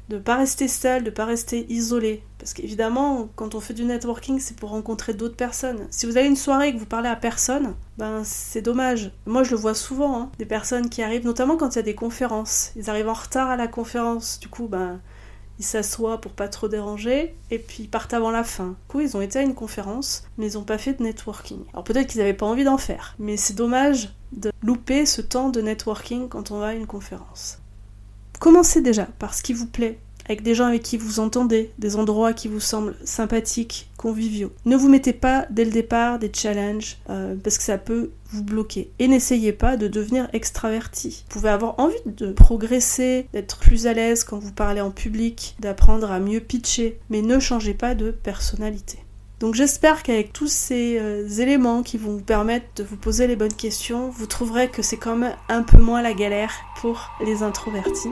de 0.08 0.18
pas 0.18 0.36
rester 0.36 0.68
seul, 0.68 1.04
de 1.04 1.10
pas 1.10 1.24
rester 1.24 1.66
isolé. 1.70 2.22
Parce 2.38 2.52
qu'évidemment, 2.52 3.28
quand 3.36 3.54
on 3.54 3.60
fait 3.60 3.74
du 3.74 3.84
networking, 3.84 4.38
c'est 4.38 4.56
pour 4.56 4.70
rencontrer 4.70 5.14
d'autres 5.14 5.36
personnes. 5.36 5.86
Si 5.90 6.06
vous 6.06 6.16
avez 6.16 6.26
une 6.26 6.36
soirée 6.36 6.68
et 6.68 6.74
que 6.74 6.78
vous 6.78 6.86
parlez 6.86 7.08
à 7.08 7.16
personne, 7.16 7.74
ben 7.96 8.22
c'est 8.24 8.62
dommage. 8.62 9.12
Moi, 9.26 9.44
je 9.44 9.52
le 9.52 9.56
vois 9.56 9.74
souvent, 9.74 10.20
hein. 10.20 10.30
des 10.38 10.44
personnes 10.44 10.90
qui 10.90 11.02
arrivent, 11.02 11.24
notamment 11.24 11.56
quand 11.56 11.74
il 11.74 11.76
y 11.76 11.78
a 11.78 11.82
des 11.82 11.94
conférences. 11.94 12.72
Ils 12.76 12.90
arrivent 12.90 13.08
en 13.08 13.14
retard 13.14 13.48
à 13.48 13.56
la 13.56 13.68
conférence, 13.68 14.38
du 14.40 14.48
coup, 14.48 14.68
ben 14.68 15.00
ils 15.58 15.64
s'assoient 15.64 16.20
pour 16.20 16.32
pas 16.32 16.48
trop 16.48 16.68
déranger, 16.68 17.34
et 17.50 17.58
puis 17.58 17.84
ils 17.84 17.88
partent 17.88 18.14
avant 18.14 18.30
la 18.30 18.44
fin. 18.44 18.68
Du 18.68 18.74
coup, 18.88 19.00
ils 19.00 19.16
ont 19.16 19.20
été 19.20 19.38
à 19.38 19.42
une 19.42 19.54
conférence, 19.54 20.24
mais 20.36 20.50
ils 20.50 20.54
n'ont 20.54 20.64
pas 20.64 20.78
fait 20.78 20.94
de 20.94 21.02
networking. 21.02 21.60
Alors 21.72 21.84
peut-être 21.84 22.08
qu'ils 22.08 22.20
n'avaient 22.20 22.34
pas 22.34 22.46
envie 22.46 22.64
d'en 22.64 22.78
faire, 22.78 23.14
mais 23.18 23.36
c'est 23.36 23.54
dommage 23.54 24.12
de 24.32 24.50
louper 24.62 25.06
ce 25.06 25.20
temps 25.20 25.50
de 25.50 25.60
networking 25.60 26.28
quand 26.28 26.50
on 26.50 26.58
va 26.58 26.68
à 26.68 26.74
une 26.74 26.86
conférence. 26.86 27.58
Commencez 28.44 28.82
déjà 28.82 29.06
par 29.18 29.32
ce 29.32 29.42
qui 29.42 29.54
vous 29.54 29.66
plaît, 29.66 29.96
avec 30.26 30.42
des 30.42 30.54
gens 30.54 30.66
avec 30.66 30.82
qui 30.82 30.98
vous 30.98 31.18
entendez, 31.18 31.70
des 31.78 31.96
endroits 31.96 32.34
qui 32.34 32.46
vous 32.46 32.60
semblent 32.60 32.94
sympathiques, 33.02 33.88
conviviaux. 33.96 34.52
Ne 34.66 34.76
vous 34.76 34.90
mettez 34.90 35.14
pas 35.14 35.46
dès 35.48 35.64
le 35.64 35.70
départ 35.70 36.18
des 36.18 36.30
challenges 36.30 36.98
euh, 37.08 37.36
parce 37.42 37.56
que 37.56 37.64
ça 37.64 37.78
peut 37.78 38.10
vous 38.28 38.44
bloquer. 38.44 38.90
Et 38.98 39.08
n'essayez 39.08 39.54
pas 39.54 39.78
de 39.78 39.88
devenir 39.88 40.28
extraverti. 40.34 41.24
Vous 41.26 41.32
pouvez 41.38 41.48
avoir 41.48 41.80
envie 41.80 41.96
de 42.04 42.32
progresser, 42.32 43.28
d'être 43.32 43.56
plus 43.60 43.86
à 43.86 43.94
l'aise 43.94 44.24
quand 44.24 44.38
vous 44.38 44.52
parlez 44.52 44.82
en 44.82 44.90
public, 44.90 45.56
d'apprendre 45.60 46.12
à 46.12 46.20
mieux 46.20 46.40
pitcher, 46.40 47.00
mais 47.08 47.22
ne 47.22 47.38
changez 47.38 47.72
pas 47.72 47.94
de 47.94 48.10
personnalité. 48.10 48.98
Donc 49.44 49.56
j'espère 49.56 50.02
qu'avec 50.02 50.32
tous 50.32 50.50
ces 50.50 50.98
euh, 50.98 51.28
éléments 51.28 51.82
qui 51.82 51.98
vont 51.98 52.12
vous 52.12 52.22
permettre 52.22 52.64
de 52.76 52.82
vous 52.82 52.96
poser 52.96 53.26
les 53.26 53.36
bonnes 53.36 53.52
questions, 53.52 54.08
vous 54.08 54.24
trouverez 54.24 54.70
que 54.70 54.80
c'est 54.80 54.96
quand 54.96 55.16
même 55.16 55.36
un 55.50 55.62
peu 55.62 55.76
moins 55.76 56.00
la 56.00 56.14
galère 56.14 56.50
pour 56.80 57.10
les 57.22 57.42
introvertis. 57.42 58.08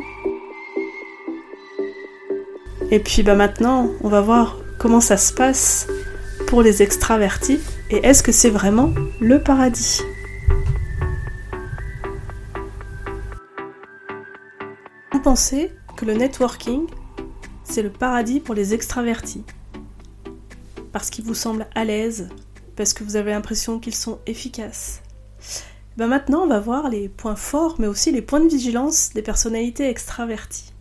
Et 2.91 2.99
puis 3.01 3.23
bah 3.23 3.35
maintenant, 3.35 3.89
on 4.03 4.11
va 4.11 4.21
voir 4.21 4.59
comment 4.79 5.01
ça 5.01 5.17
se 5.17 5.33
passe 5.33 5.89
pour 6.49 6.61
les 6.61 6.83
extravertis 6.83 7.61
et 7.89 8.07
est-ce 8.07 8.23
que 8.23 8.31
c'est 8.31 8.51
vraiment 8.51 8.93
le 9.19 9.43
paradis? 9.43 10.03
Vous 15.13 15.21
pensez 15.21 15.73
que 15.97 16.05
le 16.05 16.13
networking, 16.13 16.83
c'est 17.65 17.81
le 17.81 17.89
paradis 17.91 18.39
pour 18.39 18.55
les 18.55 18.75
extravertis? 18.75 19.47
Parce 20.93 21.11
qu'ils 21.11 21.25
vous 21.25 21.35
semblent 21.35 21.67
à 21.75 21.85
l'aise, 21.85 22.29
parce 22.77 22.93
que 22.93 23.05
vous 23.05 23.17
avez 23.17 23.33
l'impression 23.33 23.79
qu'ils 23.79 23.95
sont 23.95 24.19
efficaces. 24.27 25.03
Ben 25.97 26.07
maintenant, 26.07 26.43
on 26.43 26.47
va 26.47 26.61
voir 26.61 26.89
les 26.89 27.09
points 27.09 27.37
forts, 27.37 27.77
mais 27.79 27.87
aussi 27.87 28.13
les 28.13 28.23
points 28.23 28.41
de 28.41 28.49
vigilance 28.49 29.11
des 29.15 29.23
personnalités 29.23 29.89
extraverties. 29.89 30.73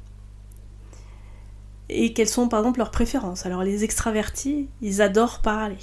Et 1.90 2.14
quelles 2.14 2.30
sont 2.30 2.48
par 2.48 2.60
exemple 2.60 2.80
leurs 2.80 2.92
préférences. 2.92 3.46
Alors 3.46 3.64
les 3.64 3.84
extravertis, 3.84 4.70
ils 4.82 5.02
adorent 5.02 5.42
parler. 5.42 5.78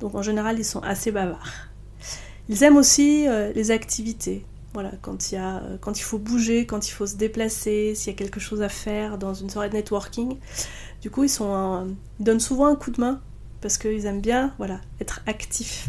Donc 0.00 0.16
en 0.16 0.22
général, 0.22 0.58
ils 0.58 0.64
sont 0.64 0.80
assez 0.80 1.12
bavards. 1.12 1.68
Ils 2.48 2.62
aiment 2.64 2.76
aussi 2.76 3.28
euh, 3.28 3.52
les 3.54 3.70
activités. 3.70 4.44
Voilà, 4.74 4.90
euh, 4.90 5.76
quand 5.80 5.98
il 6.00 6.02
faut 6.02 6.18
bouger, 6.18 6.66
quand 6.66 6.88
il 6.88 6.90
faut 6.90 7.06
se 7.06 7.14
déplacer, 7.14 7.94
s'il 7.94 8.12
y 8.12 8.16
a 8.16 8.18
quelque 8.18 8.40
chose 8.40 8.60
à 8.60 8.68
faire 8.68 9.18
dans 9.18 9.32
une 9.32 9.48
soirée 9.48 9.68
de 9.68 9.74
networking. 9.74 10.36
Du 11.04 11.10
coup, 11.10 11.22
ils, 11.22 11.28
sont 11.28 11.86
ils 12.18 12.24
donnent 12.24 12.40
souvent 12.40 12.64
un 12.64 12.76
coup 12.76 12.90
de 12.90 12.98
main 12.98 13.20
parce 13.60 13.76
qu'ils 13.76 14.06
aiment 14.06 14.22
bien 14.22 14.54
voilà, 14.56 14.80
être 15.02 15.20
actifs. 15.26 15.88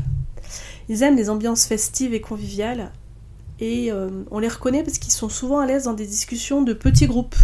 Ils 0.89 1.03
aiment 1.03 1.15
les 1.15 1.29
ambiances 1.29 1.67
festives 1.67 2.13
et 2.13 2.19
conviviales 2.19 2.91
et 3.61 3.93
euh, 3.93 4.09
on 4.29 4.39
les 4.39 4.49
reconnaît 4.49 4.83
parce 4.83 4.97
qu'ils 4.97 5.13
sont 5.13 5.29
souvent 5.29 5.59
à 5.59 5.65
l'aise 5.65 5.85
dans 5.85 5.93
des 5.93 6.05
discussions 6.05 6.63
de 6.63 6.73
petits 6.73 7.07
groupes. 7.07 7.37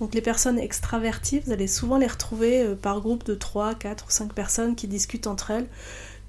Donc 0.00 0.12
les 0.12 0.20
personnes 0.20 0.58
extraverties, 0.58 1.38
vous 1.38 1.52
allez 1.52 1.68
souvent 1.68 1.98
les 1.98 2.08
retrouver 2.08 2.64
euh, 2.64 2.74
par 2.74 3.00
groupe 3.00 3.24
de 3.24 3.36
3, 3.36 3.76
4 3.76 4.06
ou 4.08 4.10
5 4.10 4.32
personnes 4.32 4.74
qui 4.74 4.88
discutent 4.88 5.28
entre 5.28 5.52
elles, 5.52 5.68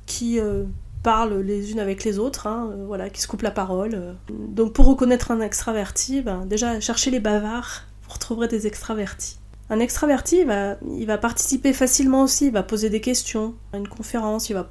qui 0.05 0.39
euh, 0.39 0.65
parlent 1.01 1.39
les 1.39 1.71
unes 1.71 1.79
avec 1.79 2.03
les 2.03 2.19
autres, 2.19 2.45
hein, 2.45 2.75
voilà, 2.85 3.09
qui 3.09 3.21
se 3.21 3.27
coupent 3.27 3.41
la 3.41 3.49
parole. 3.49 4.15
Donc 4.29 4.73
pour 4.73 4.85
reconnaître 4.85 5.31
un 5.31 5.41
extraverti, 5.41 6.21
ben, 6.21 6.45
déjà 6.45 6.79
cherchez 6.79 7.09
les 7.09 7.19
bavards, 7.19 7.85
vous 8.03 8.13
retrouverez 8.13 8.47
des 8.47 8.67
extravertis. 8.67 9.39
Un 9.71 9.79
extraverti, 9.79 10.39
il 10.39 10.47
va, 10.47 10.77
il 10.97 11.05
va 11.05 11.19
participer 11.19 11.73
facilement 11.73 12.23
aussi, 12.23 12.47
il 12.47 12.51
va 12.51 12.63
poser 12.63 12.89
des 12.89 13.01
questions 13.01 13.53
à 13.71 13.77
une 13.77 13.87
conférence, 13.87 14.49
il 14.49 14.53
va, 14.53 14.65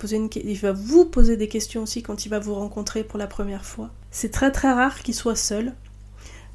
vous 0.73 1.05
poser 1.05 1.37
des 1.37 1.47
questions 1.47 1.83
aussi 1.85 2.03
quand 2.03 2.27
il 2.27 2.31
va 2.31 2.41
vous 2.41 2.55
rencontrer 2.55 3.05
pour 3.05 3.19
la 3.19 3.29
première 3.29 3.65
fois. 3.65 3.91
C'est 4.11 4.33
très 4.33 4.51
très 4.51 4.73
rare 4.73 4.99
qu'il 5.03 5.15
soit 5.15 5.37
seul. 5.37 5.75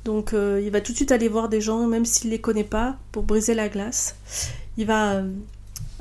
Donc 0.03 0.33
euh, 0.33 0.61
il 0.61 0.71
va 0.71 0.81
tout 0.81 0.91
de 0.91 0.97
suite 0.97 1.13
aller 1.13 1.29
voir 1.29 1.47
des 1.47 1.61
gens, 1.61 1.87
même 1.87 2.03
s'il 2.03 2.29
ne 2.29 2.35
les 2.35 2.41
connaît 2.41 2.65
pas, 2.65 2.97
pour 3.13 3.23
briser 3.23 3.53
la 3.53 3.69
glace. 3.69 4.17
Il 4.75 4.87
va 4.87 5.23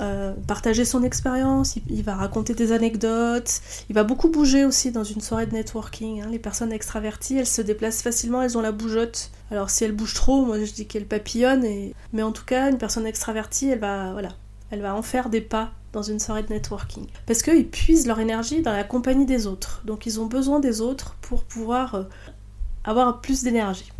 euh, 0.02 0.34
partager 0.48 0.84
son 0.84 1.04
expérience, 1.04 1.76
il, 1.88 2.02
va 2.02 2.16
raconter 2.16 2.54
des 2.54 2.72
anecdotes, 2.72 3.60
il 3.88 3.94
va 3.94 4.02
beaucoup 4.02 4.28
bouger 4.28 4.64
aussi 4.64 4.90
dans 4.90 5.04
une 5.04 5.20
soirée 5.20 5.46
de 5.46 5.52
networking. 5.52 6.22
Hein. 6.22 6.28
Les 6.30 6.40
personnes 6.40 6.72
extraverties, 6.72 7.38
elles 7.38 7.46
se 7.46 7.62
déplacent 7.62 8.02
facilement, 8.02 8.42
elles 8.42 8.58
ont 8.58 8.62
la 8.62 8.72
bougeotte. 8.72 9.30
Alors 9.52 9.70
si 9.70 9.84
elles 9.84 9.92
bougent 9.92 10.14
trop, 10.14 10.44
moi 10.44 10.58
je 10.64 10.72
dis 10.72 10.86
qu'elles 10.86 11.06
papillonnent, 11.06 11.92
mais 12.12 12.22
en 12.22 12.32
tout 12.32 12.44
cas, 12.44 12.68
une 12.68 12.78
personne 12.78 13.06
extravertie, 13.06 13.68
elle 13.68 13.78
va, 13.78 14.10
voilà, 14.12 14.30
elle 14.70 14.82
va 14.82 14.94
en 14.96 15.02
faire 15.02 15.28
des 15.28 15.40
pas 15.40 15.70
dans 15.92 16.02
une 16.02 16.18
soirée 16.18 16.42
de 16.42 16.52
networking. 16.52 17.06
Parce 17.26 17.42
qu'ils 17.42 17.68
puisent 17.68 18.06
leur 18.08 18.18
énergie 18.18 18.62
dans 18.62 18.72
la 18.72 18.84
compagnie 18.84 19.26
des 19.26 19.46
autres. 19.46 19.82
Donc 19.84 20.06
ils 20.06 20.18
ont 20.18 20.26
besoin 20.26 20.58
des 20.58 20.80
autres 20.80 21.16
pour 21.20 21.44
pouvoir 21.44 21.94
euh, 21.94 22.04
avoir 22.82 23.20
plus 23.20 23.44
d'énergie. 23.44 23.92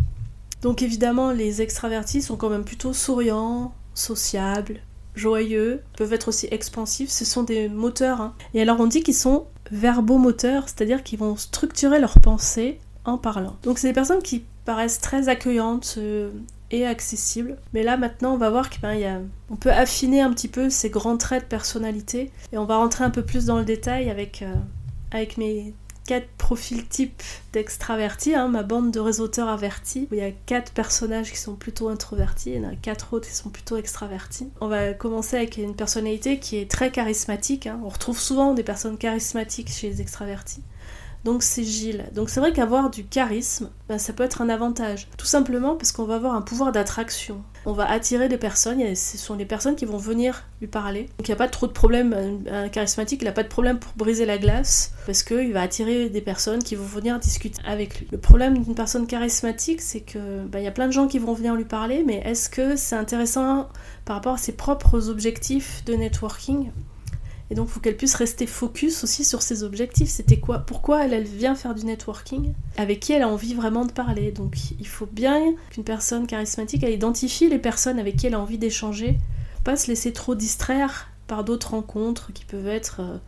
Donc 0.63 0.83
évidemment, 0.83 1.31
les 1.31 1.63
extravertis 1.63 2.23
sont 2.23 2.37
quand 2.37 2.49
même 2.49 2.65
plutôt 2.65 2.93
souriants, 2.93 3.73
sociables, 3.95 4.81
joyeux, 5.15 5.83
peuvent 5.97 6.13
être 6.13 6.29
aussi 6.29 6.49
expansifs, 6.51 7.11
ce 7.11 7.25
sont 7.25 7.43
des 7.43 7.69
moteurs. 7.69 8.21
Hein. 8.21 8.35
Et 8.55 8.63
alors 8.63 8.81
on 8.81 8.87
dit 8.87 9.03
qu'ils 9.03 9.15
sont 9.15 9.47
verbomoteurs, 9.71 10.65
c'est-à-dire 10.69 11.03
qu'ils 11.03 11.19
vont 11.19 11.37
structurer 11.37 11.99
leurs 11.99 12.19
pensées 12.19 12.79
en 13.05 13.19
parlant. 13.19 13.57
Donc 13.63 13.79
c'est 13.79 13.89
des 13.89 13.95
personnes 13.95 14.23
qui 14.23 14.45
paraissent 14.65 15.01
très 15.01 15.29
accueillantes 15.29 15.95
euh, 15.99 16.31
et 16.71 16.87
accessibles. 16.87 17.57
Mais 17.75 17.83
là 17.83 17.97
maintenant 17.97 18.35
on 18.35 18.39
va 18.39 18.51
voir 18.51 18.71
qu'on 18.71 18.77
ben, 18.83 19.29
peut 19.61 19.73
affiner 19.73 20.21
un 20.21 20.33
petit 20.33 20.49
peu 20.49 20.71
ces 20.71 20.91
grands 20.91 21.17
traits 21.17 21.45
de 21.45 21.49
personnalité 21.49 22.31
et 22.53 22.59
on 22.59 22.65
va 22.65 22.77
rentrer 22.77 23.05
un 23.05 23.11
peu 23.11 23.23
plus 23.23 23.47
dans 23.47 23.59
le 23.59 23.65
détail 23.65 24.11
avec, 24.11 24.43
euh, 24.43 24.55
avec 25.11 25.37
mes 25.37 25.75
quatre 26.07 26.29
profils 26.39 26.87
types 26.87 27.23
d'extravertis, 27.53 28.35
hein, 28.35 28.49
ma 28.49 28.63
bande 28.63 28.91
de 28.91 29.01
réseauteurs 29.01 29.49
avertis, 29.49 30.09
où 30.11 30.15
il 30.15 30.21
y 30.21 30.25
a 30.25 30.33
quatre 30.47 30.73
personnages 30.73 31.31
qui 31.31 31.39
sont 31.39 31.55
plutôt 31.55 31.89
introvertis, 31.89 32.51
il 32.51 32.63
y 32.63 32.67
en 32.67 32.69
a 32.69 32.75
quatre 32.75 33.15
autres 33.15 33.29
qui 33.29 33.35
sont 33.35 33.51
plutôt 33.51 33.77
extravertis. 33.77 34.51
On 34.61 34.69
va 34.69 34.93
commencer 34.95 35.37
avec 35.37 35.57
une 35.57 35.77
personnalité 35.77 36.39
qui 36.39 36.57
est 36.57 36.71
très 36.71 36.91
charismatique. 36.91 37.67
Hein. 37.67 37.81
On 37.85 37.89
retrouve 37.89 38.19
souvent 38.19 38.55
des 38.55 38.63
personnes 38.63 38.99
charismatiques 38.99 39.71
chez 39.71 39.91
les 39.91 40.01
extravertis 40.01 40.63
donc 41.25 41.43
c'est 41.43 41.63
Gilles. 41.63 42.07
Donc 42.15 42.31
c'est 42.31 42.41
vrai 42.41 42.53
qu'avoir 42.53 42.91
du 42.91 43.05
charisme, 43.05 43.71
ben, 43.89 43.99
ça 43.99 44.13
peut 44.13 44.25
être 44.25 44.43
un 44.43 44.49
avantage. 44.49 45.09
Tout 45.17 45.27
simplement 45.27 45.77
parce 45.77 45.93
qu'on 45.93 46.05
va 46.05 46.17
avoir 46.17 46.35
un 46.35 46.43
pouvoir 46.43 46.73
d'attraction. 46.73 47.43
On 47.65 47.73
va 47.73 47.89
attirer 47.89 48.29
des 48.29 48.39
personnes, 48.39 48.95
ce 48.97 49.19
sont 49.19 49.37
les 49.37 49.45
personnes 49.45 49.77
qui 49.77 49.85
vont 49.85 49.97
venir 49.97 50.45
lui 50.61 50.67
parler. 50.67 51.03
Donc 51.19 51.29
il 51.29 51.31
n'y 51.31 51.35
a 51.35 51.37
pas 51.37 51.47
trop 51.47 51.69
de 51.69 51.73
problème, 51.73 52.43
un, 52.51 52.69
charismatique, 52.69 53.23
il 53.23 53.27
n'a 53.27 53.33
pas 53.33 53.45
de 53.45 53.49
problème 53.49 53.79
pour 53.79 53.93
briser 53.95 54.27
la 54.27 54.37
glace, 54.37 54.93
parce 55.07 55.23
qu'il 55.23 55.53
va 55.53 55.63
attirer 55.63 56.09
des 56.09 56.21
personnes 56.21 56.65
qui 56.65 56.75
vont 56.75 56.85
venir 56.85 57.21
discuter 57.21 57.63
avec 57.65 58.01
lui. 58.01 58.09
Le 58.11 58.19
problème 58.19 58.59
d'une 58.59 58.75
personne 58.75 59.07
charismatique, 59.07 59.81
c'est 59.81 60.01
que 60.01 60.45
ben, 60.47 60.59
il 60.59 60.65
y 60.65 60.69
a 60.69 60.73
plein 60.73 60.89
de 60.89 60.93
gens 60.93 61.07
qui 61.07 61.21
vont 61.21 61.35
venir 61.35 61.55
lui 61.55 61.65
parler, 61.65 62.03
mais 62.05 62.17
est-ce 62.25 62.51
que 62.51 62.75
c'est 62.75 62.97
intéressant 62.97 63.69
par 64.05 64.17
rapport 64.17 64.35
à 64.35 64.39
ses 64.39 64.53
propres 64.53 65.09
objectifs 65.09 65.85
de 65.85 65.95
networking? 65.95 66.73
Et 67.53 67.55
donc, 67.55 67.69
il 67.69 67.73
faut 67.73 67.81
qu'elle 67.81 67.99
puisse 67.99 68.15
rester 68.15 68.47
focus 68.47 69.05
aussi 69.05 69.25
sur 69.25 69.43
ses 69.43 69.63
objectifs. 69.63 70.09
C'était 70.09 70.39
quoi 70.39 70.61
Pourquoi 70.61 71.05
elle, 71.05 71.23
vient 71.25 71.55
faire 71.55 71.75
du 71.75 71.85
networking? 71.85 72.55
Avec 72.79 73.01
qui 73.01 73.13
elle 73.13 73.21
a 73.21 73.29
envie 73.29 73.53
vraiment 73.53 73.85
de 73.85 73.93
parler? 73.93 74.33
Donc, 74.33 74.57
il 74.81 74.89
faut 74.89 75.05
bien 75.05 75.39
qu'une 75.69 75.85
personne 75.85 76.27
charismatique, 76.27 76.83
identifie 76.83 77.51
les 77.51 77.59
personnes 77.59 77.99
avec 77.99 78.17
qui 78.17 78.27
elle 78.27 78.33
a 78.33 78.41
envie 78.41 78.57
d'échanger. 78.57 79.19
Pas 79.65 79.77
se 79.77 79.89
laisser 79.89 80.15
trop 80.15 80.35
distraire 80.35 81.11
par 81.27 81.45
d'autres 81.45 81.73
rencontres 81.73 82.33
qui 82.33 82.47
peuvent 82.47 82.69
être 82.69 83.01
euh, 83.01 83.19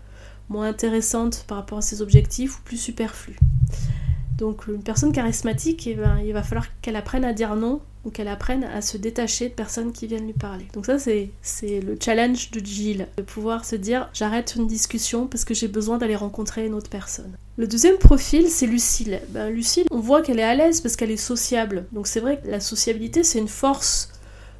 moins 0.48 0.68
intéressantes 0.68 1.44
par 1.46 1.58
rapport 1.58 1.76
à 1.76 1.82
ses 1.82 2.00
objectifs 2.00 2.60
ou 2.60 2.62
plus 2.62 2.78
superflues. 2.78 3.36
Donc 4.38 4.66
une 4.66 4.82
personne 4.82 5.12
charismatique, 5.12 5.86
il 5.86 6.32
va 6.32 6.42
falloir 6.42 6.66
qu'elle 6.82 6.96
apprenne 6.96 7.24
à 7.24 7.32
dire 7.32 7.56
non 7.56 7.80
ou 8.04 8.10
qu'elle 8.10 8.28
apprenne 8.28 8.64
à 8.64 8.82
se 8.82 8.96
détacher 8.96 9.48
de 9.48 9.54
personnes 9.54 9.92
qui 9.92 10.06
viennent 10.06 10.26
lui 10.26 10.34
parler. 10.34 10.66
Donc 10.74 10.86
ça 10.86 10.98
c'est, 10.98 11.30
le 11.62 11.96
challenge 12.00 12.50
de 12.50 12.64
Jill, 12.64 13.08
de 13.16 13.22
pouvoir 13.22 13.64
se 13.64 13.76
dire 13.76 14.10
j'arrête 14.12 14.54
une 14.56 14.66
discussion 14.66 15.26
parce 15.26 15.44
que 15.44 15.54
j'ai 15.54 15.68
besoin 15.68 15.98
d'aller 15.98 16.16
rencontrer 16.16 16.66
une 16.66 16.74
autre 16.74 16.90
personne. 16.90 17.32
Le 17.56 17.66
deuxième 17.66 17.98
profil 17.98 18.48
c'est 18.48 18.66
Lucille. 18.66 19.20
Ben, 19.30 19.48
Lucille, 19.48 19.86
on 19.90 20.00
voit 20.00 20.22
qu'elle 20.22 20.38
est 20.38 20.44
à 20.44 20.54
l'aise 20.54 20.80
parce 20.80 20.96
qu'elle 20.96 21.10
est 21.10 21.16
sociable. 21.16 21.86
Donc 21.92 22.06
c'est 22.06 22.20
vrai 22.20 22.40
que 22.40 22.48
la 22.48 22.60
sociabilité 22.60 23.22
c'est 23.22 23.38
une 23.38 23.48
force 23.48 24.10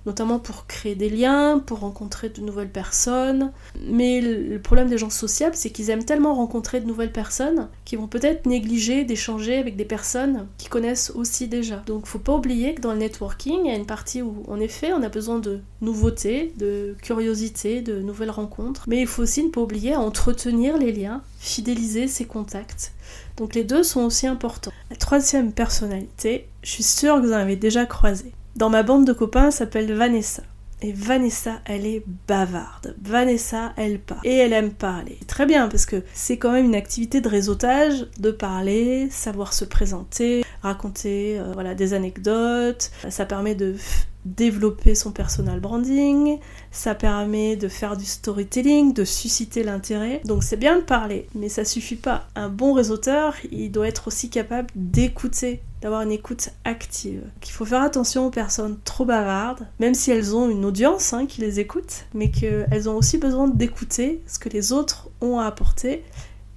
notamment 0.07 0.39
pour 0.39 0.67
créer 0.67 0.95
des 0.95 1.09
liens, 1.09 1.59
pour 1.59 1.81
rencontrer 1.81 2.29
de 2.29 2.41
nouvelles 2.41 2.71
personnes. 2.71 3.53
Mais 3.89 4.21
le 4.21 4.59
problème 4.59 4.89
des 4.89 4.99
gens 4.99 5.11
sociables, 5.11 5.57
c'est 5.57 5.71
qu'ils 5.71 5.91
aiment 5.91 6.05
tellement 6.05 6.35
rencontrer 6.35 6.81
de 6.81 6.87
nouvelles 6.87 7.13
personnes 7.13 7.69
qu'ils 7.85 7.99
vont 7.99 8.07
peut-être 8.07 8.47
négliger 8.47 9.05
d'échanger 9.05 9.57
avec 9.57 9.77
des 9.77 9.85
personnes 9.85 10.47
qui 10.59 10.69
connaissent 10.69 11.11
aussi 11.15 11.49
déjà. 11.49 11.83
Donc 11.87 12.07
faut 12.07 12.19
pas 12.19 12.35
oublier 12.35 12.75
que 12.75 12.81
dans 12.81 12.93
le 12.93 12.99
networking, 12.99 13.61
il 13.65 13.67
y 13.69 13.71
a 13.71 13.77
une 13.77 13.87
partie 13.87 14.23
où 14.23 14.43
en 14.49 14.61
effet 14.61 14.93
on 14.93 15.03
a 15.03 15.09
besoin 15.09 15.39
de 15.39 15.61
nouveautés, 15.81 16.53
de 16.59 16.97
curiosité, 17.03 17.81
de 17.81 18.01
nouvelles 18.01 18.31
rencontres, 18.31 18.85
mais 18.87 19.01
il 19.01 19.07
faut 19.07 19.23
aussi 19.23 19.45
ne 19.45 19.51
pas 19.51 19.61
oublier 19.61 19.95
à 19.95 20.01
entretenir 20.01 20.79
les 20.79 20.93
liens, 20.93 21.23
fidéliser 21.39 22.09
ses 22.09 22.25
contacts. 22.25 22.93
Donc 23.37 23.55
les 23.55 23.65
deux 23.65 23.83
sont 23.83 24.03
aussi 24.03 24.27
importants. 24.27 24.73
La 24.91 24.97
troisième 24.97 25.53
personnalité, 25.53 26.47
je 26.63 26.71
suis 26.71 26.83
sûre 26.83 27.17
que 27.17 27.27
vous 27.27 27.33
en 27.33 27.37
avez 27.37 27.57
déjà 27.57 27.87
croisé 27.87 28.33
dans 28.57 28.71
ma 28.71 28.83
bande 28.83 29.07
de 29.07 29.13
copains 29.13 29.51
s'appelle 29.51 29.93
Vanessa. 29.93 30.43
Et 30.83 30.93
Vanessa, 30.93 31.61
elle 31.65 31.87
est 31.87 32.05
bavarde. 32.29 32.95
Vanessa, 33.03 33.73
elle 33.77 33.99
parle. 33.99 34.21
Et 34.25 34.37
elle 34.37 34.53
aime 34.53 34.73
parler. 34.73 35.19
Très 35.27 35.47
bien, 35.47 35.69
parce 35.69 35.87
que 35.87 36.03
c'est 36.13 36.37
quand 36.37 36.53
même 36.53 36.67
une 36.67 36.75
activité 36.75 37.21
de 37.21 37.29
réseautage, 37.29 38.07
de 38.19 38.31
parler, 38.31 39.09
savoir 39.11 39.55
se 39.55 39.65
présenter, 39.65 40.45
raconter 40.63 41.39
euh, 41.39 41.53
voilà, 41.55 41.75
des 41.75 41.95
anecdotes. 41.95 42.91
Ça 43.09 43.25
permet 43.25 43.55
de 43.55 43.77
développer 44.25 44.95
son 44.95 45.13
personal 45.13 45.61
branding, 45.61 46.39
ça 46.71 46.95
permet 46.95 47.57
de 47.57 47.69
faire 47.69 47.97
du 47.97 48.05
storytelling, 48.05 48.93
de 48.93 49.05
susciter 49.05 49.63
l'intérêt. 49.63 50.23
Donc 50.25 50.43
c'est 50.43 50.57
bien 50.57 50.77
de 50.77 50.83
parler, 50.83 51.29
mais 51.35 51.49
ça 51.49 51.65
suffit 51.65 51.97
pas. 51.97 52.29
Un 52.35 52.49
bon 52.49 52.73
réseauteur, 52.73 53.35
il 53.53 53.71
doit 53.71 53.89
être 53.89 54.09
aussi 54.09 54.31
capable 54.31 54.69
d'écouter, 54.75 55.63
d'avoir 55.85 56.01
une 56.01 56.13
écoute 56.13 56.49
active. 56.65 57.21
Il 57.45 57.51
faut 57.51 57.67
faire 57.67 57.83
attention 57.83 58.27
aux 58.27 58.31
personnes 58.31 58.79
trop 58.85 59.05
bavardes, 59.05 59.69
même 59.81 59.93
si 59.93 60.11
elles 60.11 60.35
ont 60.35 60.49
une 60.49 60.65
audience 60.65 61.13
hein, 61.13 61.27
qui 61.27 61.43
les 61.43 61.61
écoute, 61.61 62.07
mais 62.15 62.31
qu'elles 62.31 62.89
ont 62.89 62.97
aussi 62.97 63.19
besoin 63.19 63.49
d'écouter 63.49 64.23
ce 64.27 64.39
que 64.39 64.49
les 64.49 64.73
autres 64.73 65.11
ont 65.21 65.41
à 65.41 65.45
apporter, 65.45 66.03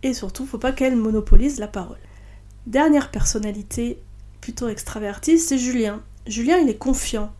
et 0.01 0.13
surtout, 0.13 0.45
faut 0.45 0.57
pas 0.57 0.71
qu'elles 0.71 0.95
monopolisent 0.95 1.59
la 1.59 1.67
parole. 1.67 1.97
Dernière 2.67 3.11
personnalité 3.11 3.99
plutôt 4.39 4.69
extravertie, 4.69 5.39
c'est 5.39 5.57
Julien. 5.57 6.01
Julien, 6.25 6.59
il 6.59 6.69
est 6.69 6.77
confiant 6.77 7.33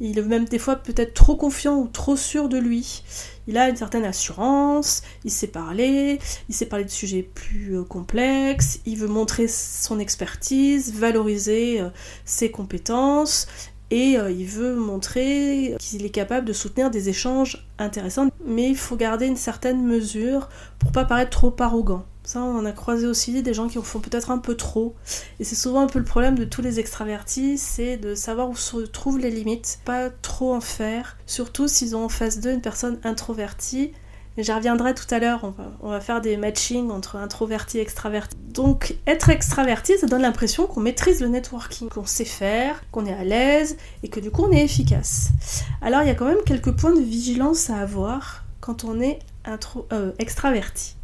Il 0.00 0.18
est 0.18 0.22
même 0.22 0.44
des 0.46 0.58
fois 0.58 0.76
peut-être 0.76 1.14
trop 1.14 1.36
confiant 1.36 1.76
ou 1.76 1.86
trop 1.86 2.16
sûr 2.16 2.48
de 2.48 2.58
lui. 2.58 3.04
Il 3.46 3.56
a 3.58 3.68
une 3.68 3.76
certaine 3.76 4.04
assurance, 4.04 5.02
il 5.24 5.30
sait 5.30 5.46
parler, 5.46 6.18
il 6.48 6.54
sait 6.54 6.66
parler 6.66 6.84
de 6.84 6.90
sujets 6.90 7.22
plus 7.22 7.76
euh, 7.76 7.84
complexes, 7.84 8.80
il 8.86 8.96
veut 8.96 9.08
montrer 9.08 9.46
son 9.48 9.98
expertise, 9.98 10.94
valoriser 10.94 11.80
euh, 11.80 11.90
ses 12.24 12.50
compétences, 12.50 13.46
et 13.90 14.18
euh, 14.18 14.30
il 14.30 14.46
veut 14.46 14.74
montrer 14.74 15.76
qu'il 15.78 16.04
est 16.04 16.10
capable 16.10 16.46
de 16.46 16.52
soutenir 16.52 16.90
des 16.90 17.08
échanges 17.10 17.68
intéressants, 17.78 18.28
mais 18.44 18.70
il 18.70 18.76
faut 18.76 18.96
garder 18.96 19.26
une 19.26 19.36
certaine 19.36 19.84
mesure 19.84 20.48
pour 20.78 20.90
pas 20.90 21.04
paraître 21.04 21.30
trop 21.30 21.54
arrogant. 21.60 22.04
Ça, 22.24 22.40
on 22.40 22.64
a 22.64 22.72
croisé 22.72 23.06
aussi 23.06 23.42
des 23.42 23.54
gens 23.54 23.68
qui 23.68 23.78
en 23.78 23.82
font 23.82 24.00
peut-être 24.00 24.30
un 24.30 24.38
peu 24.38 24.56
trop. 24.56 24.94
Et 25.40 25.44
c'est 25.44 25.54
souvent 25.54 25.82
un 25.82 25.86
peu 25.86 25.98
le 25.98 26.04
problème 26.04 26.38
de 26.38 26.44
tous 26.44 26.62
les 26.62 26.80
extravertis, 26.80 27.58
c'est 27.58 27.98
de 27.98 28.14
savoir 28.14 28.48
où 28.48 28.56
se 28.56 28.78
trouvent 28.78 29.18
les 29.18 29.30
limites, 29.30 29.78
pas 29.84 30.08
trop 30.10 30.54
en 30.54 30.60
faire, 30.60 31.18
surtout 31.26 31.68
s'ils 31.68 31.94
ont 31.94 32.04
en 32.04 32.08
face 32.08 32.40
d'eux 32.40 32.52
une 32.52 32.62
personne 32.62 32.98
introvertie 33.04 33.92
et 34.36 34.42
j'y 34.42 34.52
reviendrai 34.52 34.94
tout 34.94 35.06
à 35.10 35.20
l'heure, 35.20 35.52
on 35.80 35.90
va, 35.90 36.00
faire 36.00 36.20
des 36.20 36.36
matchings 36.36 36.90
entre 36.90 37.16
introverti 37.16 37.78
et 37.78 37.82
extraverti. 37.82 38.36
Donc 38.48 38.96
être 39.06 39.28
extraverti, 39.30 39.96
ça 39.98 40.08
donne 40.08 40.22
l'impression 40.22 40.66
qu'on 40.66 40.80
maîtrise 40.80 41.20
le 41.20 41.28
networking, 41.28 41.88
qu'on 41.88 42.04
sait 42.04 42.24
faire, 42.24 42.82
qu'on 42.90 43.06
est 43.06 43.12
à 43.12 43.22
l'aise 43.22 43.76
et 44.02 44.08
que 44.08 44.18
du 44.18 44.32
coup 44.32 44.42
on 44.42 44.50
est 44.50 44.64
efficace. 44.64 45.30
Alors 45.82 46.02
il 46.02 46.08
y 46.08 46.10
a 46.10 46.14
quand 46.14 46.26
même 46.26 46.42
quelques 46.44 46.72
points 46.72 46.94
de 46.94 47.00
vigilance 47.00 47.70
à 47.70 47.76
avoir 47.76 48.44
quand 48.60 48.82
on 48.82 49.00
est 49.00 49.20
euh, 49.92 50.12
extraverti. 50.18 50.96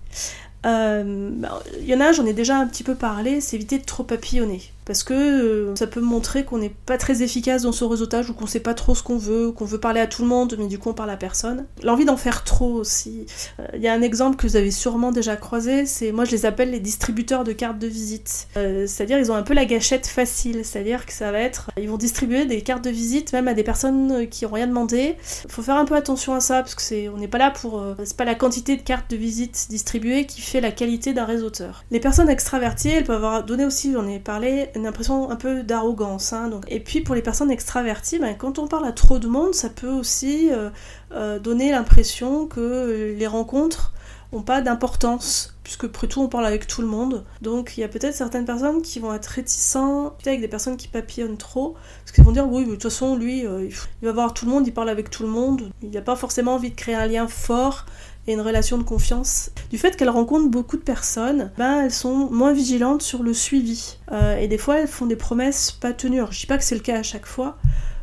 Euh, 0.67 1.31
bah, 1.33 1.63
il 1.81 1.87
y 1.87 1.95
en 1.95 2.01
a, 2.01 2.13
j'en 2.13 2.27
ai 2.27 2.33
déjà 2.35 2.59
un 2.59 2.67
petit 2.67 2.85
peu 2.85 2.95
parlé, 2.95 3.41
c'est 3.41 3.57
éviter 3.57 3.79
de 3.79 3.85
trop 3.85 4.05
papillonner 4.05 4.63
parce 4.91 5.05
que 5.05 5.15
euh, 5.15 5.77
ça 5.77 5.87
peut 5.87 6.01
montrer 6.01 6.45
qu'on 6.45 6.59
n'est 6.59 6.75
pas 6.85 6.99
très 6.99 7.23
efficace 7.23 7.63
dans 7.63 7.71
son 7.71 7.89
réseautage 7.89 8.29
ou 8.29 8.35
qu'on 8.35 8.49
sait 8.49 8.59
pas 8.59 8.75
trop 8.75 8.97
ce 8.97 9.05
qu'on 9.05 9.19
veut, 9.19 9.53
qu'on 9.53 9.65
veut 9.65 9.79
parler 9.79 10.01
à 10.01 10.09
tout 10.09 10.23
le 10.23 10.29
monde, 10.29 10.57
mais 10.59 10.67
du 10.67 10.81
coup 10.81 10.89
on 10.89 10.95
parle 10.95 11.11
à 11.11 11.17
personne. 11.17 11.67
L'envie 11.85 12.05
d'en 12.05 12.17
faire 12.17 12.43
trop 12.43 12.73
aussi. 12.73 13.25
Euh, 13.61 13.69
il 13.75 13.83
y 13.83 13.87
a 13.87 13.93
un 13.93 14.03
exemple 14.03 14.37
que 14.37 14.49
vous 14.49 14.57
avez 14.57 14.73
sûrement 14.73 15.13
déjà 15.13 15.37
croisé, 15.37 15.87
c'est 15.87 16.11
moi 16.11 16.25
je 16.25 16.33
les 16.33 16.45
appelle 16.45 16.73
les 16.73 16.81
distributeurs 16.81 17.45
de 17.45 17.53
cartes 17.53 17.79
de 17.79 17.87
visite. 17.87 18.49
Euh, 18.57 18.89
c'est-à-dire 18.89 19.17
ils 19.17 19.31
ont 19.31 19.37
un 19.37 19.45
peu 19.45 19.55
la 19.55 19.65
gâchette 19.65 20.09
facile, 20.09 20.65
c'est-à-dire 20.65 21.07
que 21.07 21.13
ça 21.13 21.31
va 21.31 21.39
être, 21.39 21.71
ils 21.81 21.89
vont 21.89 21.97
distribuer 21.97 22.45
des 22.45 22.63
cartes 22.63 22.83
de 22.83 22.91
visite 22.91 23.33
même 23.33 23.47
à 23.47 23.55
des 23.55 23.63
personnes 23.63 24.27
qui 24.29 24.45
ont 24.45 24.53
rien 24.53 24.67
demandé. 24.67 25.15
Faut 25.49 25.63
faire 25.63 25.77
un 25.77 25.85
peu 25.85 25.95
attention 25.95 26.35
à 26.35 26.41
ça 26.41 26.63
parce 26.63 26.75
que 26.75 26.83
c'est, 26.83 27.09
on 27.09 27.17
n'est 27.17 27.29
pas 27.29 27.39
là 27.39 27.53
pour, 27.53 27.81
c'est 28.03 28.17
pas 28.17 28.25
la 28.25 28.35
quantité 28.35 28.77
de 28.77 28.83
cartes 28.83 29.09
de 29.09 29.17
visite 29.17 29.69
distribuées 29.71 30.27
qui 30.27 30.41
fait 30.41 30.61
la 30.61 30.73
qualité 30.73 31.13
d'un 31.13 31.27
réseauteur. 31.27 31.85
Les 31.93 32.01
personnes 32.01 32.29
extraverties, 32.29 32.89
elles 32.89 33.05
peuvent 33.05 33.23
avoir 33.23 33.45
donné 33.45 33.65
aussi, 33.65 33.93
j'en 33.93 34.09
ai 34.09 34.19
parlé, 34.19 34.71
une 34.81 34.87
impression 34.87 35.31
un 35.31 35.37
peu 35.37 35.63
d'arrogance. 35.63 36.33
Hein. 36.33 36.51
Et 36.69 36.81
puis 36.81 37.01
pour 37.01 37.15
les 37.15 37.23
personnes 37.23 37.51
extraverties, 37.51 38.19
ben, 38.19 38.35
quand 38.37 38.59
on 38.59 38.67
parle 38.67 38.87
à 38.87 38.93
trop 38.93 39.19
de 39.19 39.29
monde, 39.29 39.55
ça 39.55 39.69
peut 39.69 39.91
aussi 39.91 40.51
euh, 40.51 40.71
euh, 41.13 41.39
donner 41.39 41.71
l'impression 41.71 42.47
que 42.47 43.15
les 43.17 43.27
rencontres 43.27 43.93
n'ont 44.33 44.43
pas 44.43 44.61
d'importance, 44.61 45.57
puisque 45.65 45.85
après 45.85 46.07
tout 46.07 46.21
on 46.21 46.29
parle 46.29 46.47
avec 46.47 46.67
tout 46.67 46.83
le 46.83 46.87
monde. 46.87 47.25
Donc 47.43 47.77
il 47.77 47.81
y 47.81 47.85
a 47.85 47.89
peut-être 47.89 48.15
certaines 48.15 48.45
personnes 48.45 48.81
qui 48.81 49.01
vont 49.01 49.13
être 49.13 49.27
réticents 49.27 50.15
avec 50.25 50.41
des 50.41 50.49
personnes 50.49 50.77
qui 50.77 50.89
papillonnent 50.89 51.37
trop, 51.37 51.75
parce 52.01 52.13
qu'ils 52.13 52.25
vont 52.25 52.33
dire 52.33 52.49
oui, 52.49 52.63
mais 52.63 52.71
de 52.71 52.73
toute 52.75 52.85
façon 52.85 53.17
lui, 53.17 53.47
euh, 53.47 53.69
il 54.03 54.07
va 54.07 54.13
voir 54.13 54.33
tout 54.33 54.47
le 54.47 54.53
monde, 54.53 54.67
il 54.67 54.73
parle 54.73 54.89
avec 54.89 55.11
tout 55.11 55.25
le 55.25 55.29
monde, 55.29 55.71
il 55.83 55.91
n'a 55.91 56.01
pas 56.01 56.17
forcément 56.17 56.55
envie 56.55 56.71
de 56.71 56.77
créer 56.77 56.95
un 56.95 57.07
lien 57.07 57.27
fort 57.27 57.87
et 58.27 58.33
une 58.33 58.41
relation 58.41 58.79
de 58.79 58.83
confiance. 58.83 59.51
Du 59.71 59.79
fait 59.79 59.97
qu'elles 59.97 60.11
rencontrent 60.11 60.49
beaucoup 60.49 60.77
de 60.77 60.83
personnes, 60.83 61.51
ben, 61.59 61.85
elles 61.85 61.93
sont 61.93 62.29
moins 62.31 62.53
vigilantes 62.53 63.03
sur 63.03 63.23
le 63.23 63.33
suivi. 63.35 63.97
Euh, 64.13 64.37
et 64.37 64.49
des 64.49 64.59
fois, 64.59 64.79
elles 64.79 64.89
font 64.89 65.07
des 65.07 65.17
promesses 65.17 65.73
pas 65.73 65.93
tenues. 65.93 66.19
Alors, 66.19 66.33
je 66.33 66.41
dis 66.41 66.47
pas 66.47 66.59
que 66.59 66.65
c'est 66.65 66.75
le 66.75 66.81
cas 66.81 66.99
à 66.99 67.03
chaque 67.03 67.27
fois, 67.27 67.57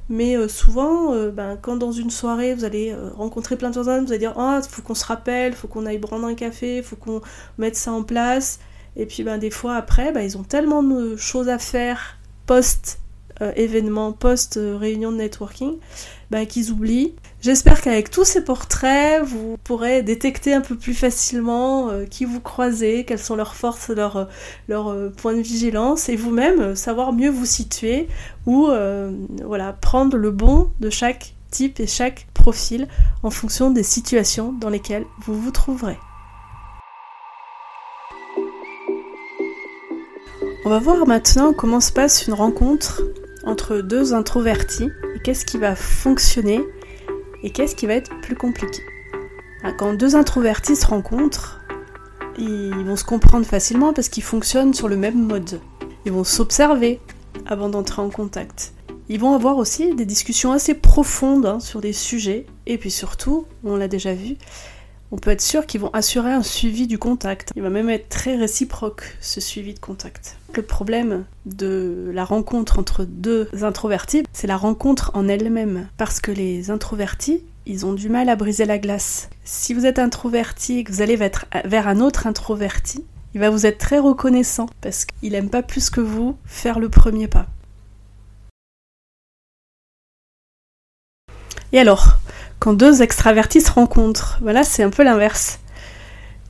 mais 0.09 0.35
euh, 0.35 0.47
souvent, 0.47 1.13
euh, 1.13 1.29
ben, 1.29 1.57
quand 1.61 1.77
dans 1.77 1.91
une 1.91 2.09
soirée, 2.09 2.55
vous 2.55 2.63
allez 2.63 2.95
rencontrer 3.15 3.57
plein 3.57 3.69
de 3.69 3.75
personnes, 3.75 4.05
vous 4.05 4.11
allez 4.11 4.19
dire 4.19 4.33
Ah, 4.37 4.61
faut 4.67 4.81
qu'on 4.81 4.95
se 4.95 5.05
rappelle, 5.05 5.53
faut 5.53 5.67
qu'on 5.67 5.85
aille 5.85 5.99
prendre 5.99 6.25
un 6.25 6.35
café, 6.35 6.81
faut 6.81 6.95
qu'on 6.95 7.21
mette 7.57 7.75
ça 7.75 7.91
en 7.91 8.03
place. 8.03 8.59
Et 8.95 9.05
puis, 9.05 9.23
ben, 9.23 9.37
des 9.37 9.51
fois, 9.51 9.75
après, 9.75 10.11
ben, 10.11 10.21
ils 10.21 10.37
ont 10.37 10.43
tellement 10.43 10.81
de 10.81 11.15
choses 11.15 11.49
à 11.49 11.59
faire 11.59 12.17
post 12.47 12.99
événement, 13.55 14.11
post 14.13 14.59
réunion 14.61 15.11
de 15.11 15.17
networking, 15.17 15.77
ben, 16.31 16.45
qu'ils 16.45 16.71
oublient. 16.71 17.13
J'espère 17.39 17.81
qu'avec 17.81 18.09
tous 18.09 18.25
ces 18.25 18.43
portraits, 18.43 19.23
vous 19.23 19.57
pourrez 19.63 20.01
détecter 20.01 20.53
un 20.53 20.61
peu 20.61 20.75
plus 20.75 20.93
facilement 20.93 21.89
euh, 21.89 22.05
qui 22.05 22.25
vous 22.25 22.41
croisez, 22.41 23.05
quelles 23.05 23.19
sont 23.19 23.35
leurs 23.35 23.55
forces, 23.55 23.89
leurs, 23.89 24.27
euh, 24.69 25.09
points 25.15 25.35
de 25.35 25.41
vigilance, 25.41 26.09
et 26.09 26.15
vous-même 26.15 26.59
euh, 26.59 26.75
savoir 26.75 27.13
mieux 27.13 27.29
vous 27.29 27.45
situer 27.45 28.07
ou 28.45 28.69
voilà, 29.45 29.73
prendre 29.73 30.17
le 30.17 30.31
bon 30.31 30.71
de 30.79 30.89
chaque 30.89 31.35
type 31.51 31.79
et 31.79 31.87
chaque 31.87 32.27
profil 32.33 32.87
en 33.23 33.29
fonction 33.29 33.71
des 33.71 33.83
situations 33.83 34.53
dans 34.53 34.69
lesquelles 34.69 35.05
vous 35.25 35.39
vous 35.39 35.51
trouverez. 35.51 35.97
On 40.65 40.69
va 40.69 40.79
voir 40.79 41.05
maintenant 41.07 41.53
comment 41.53 41.79
se 41.79 41.91
passe 41.91 42.27
une 42.27 42.33
rencontre 42.33 43.01
entre 43.43 43.77
deux 43.77 44.13
introvertis 44.13 44.89
et 45.15 45.19
qu'est-ce 45.19 45.45
qui 45.45 45.57
va 45.57 45.75
fonctionner 45.75 46.61
et 47.43 47.51
qu'est-ce 47.51 47.75
qui 47.75 47.87
va 47.87 47.93
être 47.93 48.11
plus 48.21 48.35
compliqué 48.35 48.81
ah, 49.63 49.71
Quand 49.71 49.93
deux 49.93 50.15
introvertis 50.15 50.75
se 50.75 50.85
rencontrent, 50.85 51.61
ils 52.37 52.85
vont 52.85 52.95
se 52.95 53.03
comprendre 53.03 53.45
facilement 53.45 53.93
parce 53.93 54.09
qu'ils 54.09 54.23
fonctionnent 54.23 54.73
sur 54.73 54.87
le 54.87 54.97
même 54.97 55.21
mode. 55.21 55.59
Ils 56.05 56.11
vont 56.11 56.23
s'observer 56.23 56.99
avant 57.45 57.69
d'entrer 57.69 58.01
en 58.01 58.09
contact. 58.09 58.73
Ils 59.09 59.19
vont 59.19 59.33
avoir 59.33 59.57
aussi 59.57 59.95
des 59.95 60.05
discussions 60.05 60.51
assez 60.51 60.73
profondes 60.73 61.45
hein, 61.45 61.59
sur 61.59 61.81
des 61.81 61.93
sujets. 61.93 62.45
Et 62.65 62.77
puis 62.77 62.91
surtout, 62.91 63.45
on 63.63 63.77
l'a 63.77 63.87
déjà 63.87 64.13
vu, 64.13 64.35
on 65.11 65.17
peut 65.17 65.31
être 65.31 65.41
sûr 65.41 65.65
qu'ils 65.65 65.81
vont 65.81 65.89
assurer 65.93 66.31
un 66.31 66.43
suivi 66.43 66.87
du 66.87 66.97
contact. 66.97 67.51
Il 67.55 67.61
va 67.61 67.69
même 67.69 67.89
être 67.89 68.09
très 68.09 68.35
réciproque, 68.35 69.17
ce 69.21 69.39
suivi 69.39 69.73
de 69.73 69.79
contact. 69.79 70.37
Le 70.55 70.61
problème 70.61 71.25
de 71.45 72.11
la 72.13 72.25
rencontre 72.25 72.79
entre 72.79 73.05
deux 73.05 73.49
introvertis, 73.61 74.23
c'est 74.33 74.47
la 74.47 74.57
rencontre 74.57 75.11
en 75.13 75.27
elle-même. 75.27 75.87
Parce 75.97 76.19
que 76.19 76.31
les 76.31 76.71
introvertis, 76.71 77.43
ils 77.65 77.85
ont 77.85 77.93
du 77.93 78.09
mal 78.09 78.29
à 78.29 78.35
briser 78.35 78.65
la 78.65 78.79
glace. 78.79 79.29
Si 79.45 79.73
vous 79.73 79.85
êtes 79.85 79.99
introverti 79.99 80.79
et 80.79 80.83
que 80.83 80.91
vous 80.91 81.01
allez 81.01 81.15
vers 81.15 81.87
un 81.87 81.99
autre 81.99 82.27
introverti, 82.27 83.03
il 83.33 83.39
va 83.39 83.49
vous 83.49 83.65
être 83.65 83.77
très 83.77 83.99
reconnaissant 83.99 84.67
parce 84.81 85.05
qu'il 85.05 85.35
aime 85.35 85.49
pas 85.49 85.61
plus 85.61 85.89
que 85.89 86.01
vous 86.01 86.37
faire 86.45 86.79
le 86.79 86.89
premier 86.89 87.27
pas. 87.27 87.47
Et 91.73 91.79
alors, 91.79 92.17
quand 92.59 92.73
deux 92.73 93.01
extravertis 93.01 93.61
se 93.61 93.71
rencontrent. 93.71 94.39
Voilà, 94.41 94.63
c'est 94.63 94.83
un 94.83 94.89
peu 94.89 95.03
l'inverse. 95.03 95.59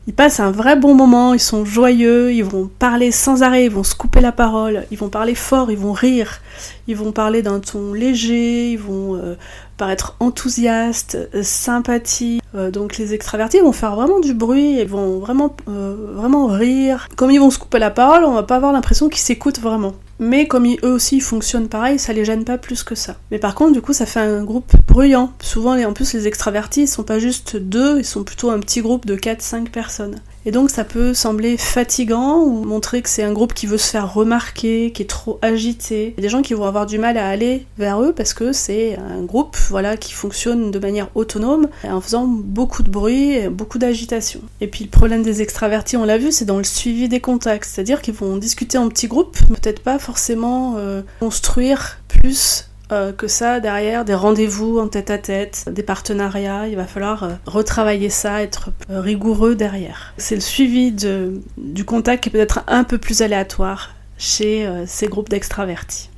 Ils 0.08 0.14
passent 0.14 0.40
un 0.40 0.52
vrai 0.52 0.78
bon 0.78 0.96
moment, 0.96 1.34
ils 1.34 1.40
sont 1.40 1.66
joyeux, 1.66 2.32
ils 2.32 2.46
vont 2.46 2.70
parler 2.80 3.12
sans 3.12 3.44
arrêt, 3.44 3.66
ils 3.66 3.72
vont 3.72 3.84
se 3.84 3.94
couper 3.94 4.22
la 4.22 4.32
parole, 4.32 4.86
ils 4.90 4.98
vont 4.98 5.10
parler 5.10 5.36
fort, 5.36 5.70
ils 5.70 5.78
vont 5.78 5.92
rire, 5.92 6.40
ils 6.88 6.96
vont 6.96 7.12
parler 7.12 7.42
d'un 7.42 7.60
ton 7.60 7.92
léger, 7.92 8.72
ils 8.72 8.80
vont 8.80 9.16
euh, 9.16 9.36
paraître 9.76 10.16
enthousiastes, 10.22 11.18
euh, 11.36 11.44
sympathiques. 11.44 12.42
Euh, 12.56 12.72
donc 12.72 12.98
les 12.98 13.14
extravertis 13.14 13.60
vont 13.60 13.74
faire 13.74 13.98
vraiment 13.98 14.22
du 14.22 14.34
bruit, 14.34 14.80
ils 14.80 14.88
vont 14.88 15.20
vraiment, 15.20 15.54
vraiment 15.68 16.48
rire. 16.48 17.10
Comme 17.18 17.32
ils 17.32 17.42
vont 17.42 17.52
se 17.52 17.60
couper 17.60 17.78
la 17.78 17.92
parole, 17.92 18.24
on 18.24 18.34
va 18.34 18.44
pas 18.44 18.56
avoir 18.56 18.72
l'impression 18.72 19.10
qu'ils 19.10 19.20
s'écoutent 19.20 19.60
vraiment. 19.60 19.94
Mais 20.20 20.48
comme 20.48 20.66
eux 20.84 20.92
aussi 20.92 21.20
fonctionnent 21.20 21.70
pareil, 21.70 22.00
ça 22.00 22.14
les 22.14 22.26
gêne 22.26 22.44
pas 22.44 22.58
plus 22.58 22.84
que 22.84 22.96
ça. 22.96 23.18
Mais 23.32 23.38
par 23.38 23.54
contre, 23.56 23.74
du 23.74 23.82
coup, 23.82 23.94
ça 23.94 24.06
fait 24.06 24.20
un 24.20 24.44
groupe 24.44 24.72
bruyant. 24.88 25.32
Souvent, 25.42 25.78
en 25.78 25.94
plus, 25.94 26.14
les 26.14 26.28
extravertis, 26.28 26.82
ils 26.82 26.88
sont 26.88 27.04
pas 27.04 27.20
juste 27.20 27.56
deux, 27.56 28.00
ils 28.00 28.06
sont 28.06 28.24
plutôt 28.24 28.50
un 28.50 28.60
petit 28.60 28.82
groupe 28.82 29.06
de 29.06 29.16
4-5 29.16 29.70
personnes. 29.70 30.20
Et 30.48 30.52
donc 30.52 30.70
ça 30.70 30.86
peut 30.86 31.14
sembler 31.14 31.58
fatigant 31.58 32.38
ou 32.40 32.64
montrer 32.64 33.02
que 33.02 33.10
c'est 33.10 33.22
un 33.22 33.34
groupe 33.34 33.54
qui 33.54 33.68
veut 33.68 33.78
se 33.78 33.92
faire 33.92 34.14
remarquer, 34.14 34.94
qui 34.94 35.02
est 35.02 35.06
trop 35.06 35.40
agité. 35.42 36.14
Il 36.18 36.22
y 36.22 36.26
a 36.26 36.26
des 36.26 36.30
gens 36.30 36.42
qui 36.42 36.54
vont 36.54 36.64
avoir 36.64 36.86
du 36.86 36.98
mal 36.98 37.18
à 37.18 37.28
aller 37.28 37.66
vers 37.78 38.02
eux 38.02 38.14
parce 38.14 38.34
que 38.34 38.54
c'est 38.54 38.96
un 38.96 39.24
groupe 39.24 39.58
voilà, 39.68 39.98
qui 39.98 40.14
fonctionne 40.14 40.72
de 40.72 40.80
manière 40.80 41.10
autonome 41.16 41.68
en 41.84 42.00
faisant 42.00 42.26
beaucoup 42.26 42.82
de 42.82 42.90
bruit 42.90 43.34
et 43.34 43.50
beaucoup 43.50 43.78
d'agitation. 43.78 44.40
Et 44.62 44.68
puis 44.68 44.86
le 44.86 44.90
problème 44.90 45.22
des 45.22 45.42
extravertis, 45.42 45.98
on 45.98 46.06
l'a 46.06 46.18
vu, 46.18 46.32
c'est 46.32 46.46
dans 46.46 46.60
le 46.60 46.64
suivi 46.64 47.10
des 47.10 47.20
contacts. 47.20 47.66
C'est-à-dire 47.66 48.02
qu'ils 48.02 48.14
vont 48.14 48.38
discuter 48.38 48.78
en 48.78 48.88
petits 48.88 49.10
groupes, 49.10 49.38
peut-être 49.50 49.82
pas 49.82 50.00
forcément 50.00 50.76
euh, 50.78 51.02
construire 51.20 51.98
plus 52.08 52.70
euh, 52.92 53.12
que 53.12 53.28
ça 53.28 53.60
derrière, 53.60 54.06
des 54.06 54.14
rendez-vous 54.14 54.80
en 54.80 54.88
tête 54.88 55.10
à 55.10 55.18
tête, 55.18 55.66
des 55.70 55.84
partenariats, 55.84 56.68
il 56.68 56.78
va 56.78 56.86
falloir 56.86 57.24
euh, 57.24 57.34
retravailler 57.46 58.10
ça, 58.10 58.42
être 58.42 58.70
euh, 58.90 59.02
rigoureux 59.02 59.56
derrière. 59.56 60.14
C'est 60.18 60.36
le 60.36 60.42
suivi 60.42 60.94
du 60.94 61.86
contact 61.86 62.24
qui 62.24 62.30
peut 62.30 62.40
être 62.40 62.64
un 62.68 62.86
peu 62.86 62.98
plus 62.98 63.22
aléatoire 63.22 63.94
chez 64.18 64.68
ces 64.88 65.08
groupes 65.08 65.30
d'extravertis. 65.30 66.10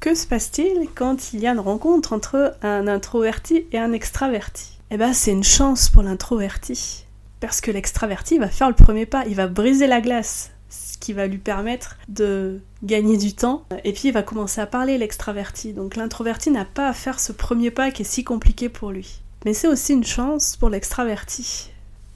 Que 0.00 0.14
se 0.14 0.26
passe-t-il 0.26 0.88
quand 0.94 1.32
il 1.32 1.40
y 1.40 1.46
a 1.46 1.52
une 1.52 1.58
rencontre 1.58 2.12
entre 2.12 2.54
un 2.62 2.86
introverti 2.86 3.66
et 3.72 3.78
un 3.78 3.92
extraverti? 3.92 4.78
Eh 4.90 4.96
ben, 4.96 5.12
c'est 5.12 5.32
une 5.32 5.44
chance 5.44 5.88
pour 5.88 6.02
l'introverti 6.02 7.06
parce 7.40 7.60
que 7.60 7.70
l'extraverti 7.70 8.38
va 8.38 8.48
faire 8.48 8.68
le 8.68 8.74
premier 8.74 9.06
pas, 9.06 9.24
il 9.26 9.34
va 9.34 9.46
briser 9.46 9.86
la 9.86 10.00
glace. 10.00 10.50
ce 10.70 10.98
qui 10.98 11.12
va 11.12 11.26
lui 11.26 11.38
permettre 11.38 11.96
de 12.08 12.60
gagner 12.82 13.16
du 13.16 13.34
temps. 13.34 13.64
Et 13.84 13.92
puis 13.92 14.08
il 14.08 14.12
va 14.12 14.22
commencer 14.22 14.60
à 14.60 14.66
parler 14.66 14.98
l'extraverti. 14.98 15.72
Donc 15.72 15.96
l'introverti 15.96 16.50
n'a 16.50 16.64
pas 16.64 16.88
à 16.88 16.92
faire 16.92 17.20
ce 17.20 17.32
premier 17.32 17.70
pas 17.70 17.90
qui 17.90 18.02
est 18.02 18.04
si 18.04 18.24
compliqué 18.24 18.68
pour 18.68 18.90
lui. 18.90 19.20
Mais 19.44 19.54
c'est 19.54 19.68
aussi 19.68 19.92
une 19.92 20.04
chance 20.04 20.56
pour 20.56 20.68
l'extraverti. 20.68 21.70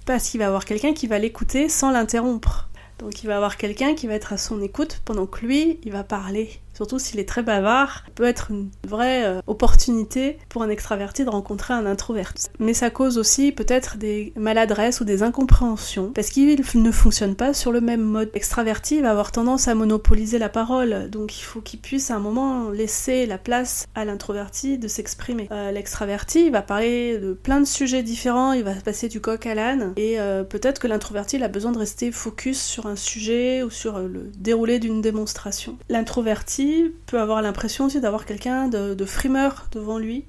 Parce 0.04 0.28
qu'il 0.28 0.40
va 0.40 0.48
avoir 0.48 0.64
quelqu'un 0.64 0.92
qui 0.92 1.06
va 1.06 1.18
l'écouter 1.18 1.68
sans 1.68 1.90
l'interrompre. 1.90 2.68
Donc 2.98 3.22
il 3.22 3.26
va 3.26 3.36
avoir 3.36 3.56
quelqu'un 3.56 3.94
qui 3.94 4.06
va 4.06 4.14
être 4.14 4.32
à 4.32 4.36
son 4.36 4.60
écoute 4.60 5.00
pendant 5.04 5.26
que 5.26 5.44
lui, 5.44 5.78
il 5.84 5.92
va 5.92 6.04
parler 6.04 6.61
surtout 6.74 6.98
s'il 6.98 7.20
est 7.20 7.28
très 7.28 7.42
bavard, 7.42 8.04
peut 8.14 8.24
être 8.24 8.50
une 8.50 8.70
vraie 8.86 9.24
euh, 9.24 9.40
opportunité 9.46 10.38
pour 10.48 10.62
un 10.62 10.68
extraverti 10.68 11.24
de 11.24 11.30
rencontrer 11.30 11.74
un 11.74 11.86
introverti. 11.86 12.48
Mais 12.58 12.74
ça 12.74 12.90
cause 12.90 13.18
aussi 13.18 13.52
peut-être 13.52 13.96
des 13.96 14.32
maladresses 14.36 15.00
ou 15.00 15.04
des 15.04 15.22
incompréhensions, 15.22 16.12
parce 16.14 16.30
qu'il 16.30 16.62
ne 16.74 16.90
fonctionne 16.90 17.34
pas 17.34 17.54
sur 17.54 17.72
le 17.72 17.80
même 17.80 18.02
mode. 18.02 18.30
L'extraverti 18.34 19.00
va 19.00 19.10
avoir 19.10 19.32
tendance 19.32 19.68
à 19.68 19.74
monopoliser 19.74 20.38
la 20.38 20.48
parole, 20.48 21.10
donc 21.10 21.38
il 21.38 21.42
faut 21.42 21.60
qu'il 21.60 21.80
puisse 21.80 22.10
à 22.10 22.16
un 22.16 22.20
moment 22.20 22.70
laisser 22.70 23.26
la 23.26 23.38
place 23.38 23.86
à 23.94 24.04
l'introverti 24.04 24.78
de 24.78 24.88
s'exprimer. 24.88 25.48
Euh, 25.50 25.72
l'extraverti 25.72 26.50
va 26.50 26.62
parler 26.62 27.18
de 27.18 27.32
plein 27.32 27.60
de 27.60 27.66
sujets 27.66 28.02
différents, 28.02 28.52
il 28.52 28.64
va 28.64 28.74
passer 28.74 29.08
du 29.08 29.20
coq 29.20 29.46
à 29.46 29.54
l'âne, 29.54 29.92
et 29.96 30.18
euh, 30.18 30.44
peut-être 30.44 30.80
que 30.80 30.86
l'introverti 30.86 31.42
a 31.42 31.48
besoin 31.48 31.72
de 31.72 31.78
rester 31.78 32.12
focus 32.12 32.60
sur 32.60 32.86
un 32.86 32.96
sujet 32.96 33.62
ou 33.62 33.70
sur 33.70 33.98
le 33.98 34.30
déroulé 34.38 34.78
d'une 34.78 35.00
démonstration. 35.00 35.76
L'introverti 35.88 36.61
peut 37.06 37.20
avoir 37.20 37.42
l'impression 37.42 37.86
aussi 37.86 38.00
d'avoir 38.00 38.26
quelqu'un 38.26 38.68
de, 38.68 39.04
frimeur 39.04 39.66
devant 39.72 39.98
lui. 39.98 40.24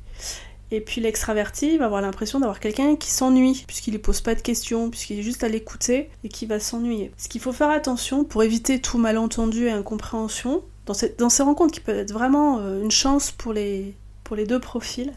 Et 0.72 0.82
puis 0.82 1.02
l'extraverti 1.02 1.78
va 1.78 1.86
avoir 1.86 2.02
l'impression 2.02 2.39
d'avoir 2.39 2.60
quelqu'un 2.60 2.96
qui 2.96 3.12
s'ennuie, 3.12 3.63
puisqu'il 3.67 3.93
ne 3.93 4.00
pose 4.00 4.22
pas 4.22 4.34
de 4.34 4.41
questions, 4.41 4.89
puisqu'il 4.89 5.19
est 5.19 5.24
juste 5.24 5.43
à 5.43 5.48
l'écouter 5.48 6.10
et 6.24 6.30
qui 6.30 6.46
va 6.48 6.60
s'ennuyer. 6.60 7.12
Ce 7.17 7.30
qu'il 7.30 7.41
faut 7.41 7.52
faire 7.52 7.69
attention 7.69 8.24
pour 8.24 8.43
éviter 8.43 8.82
tout 8.82 8.98
malentendu 8.98 9.67
et 9.67 9.72
incompréhension, 9.72 10.63
dans 10.86 10.93
ces, 10.93 11.43
rencontres 11.43 11.74
qui 11.74 11.80
peuvent 11.80 12.00
être 12.00 12.12
vraiment 12.12 12.60
euh, 12.60 12.82
une 12.82 12.91
chance 12.91 13.32
pour 13.32 13.54
les 13.54 13.96
deux 14.32 14.60
profils, 14.60 15.13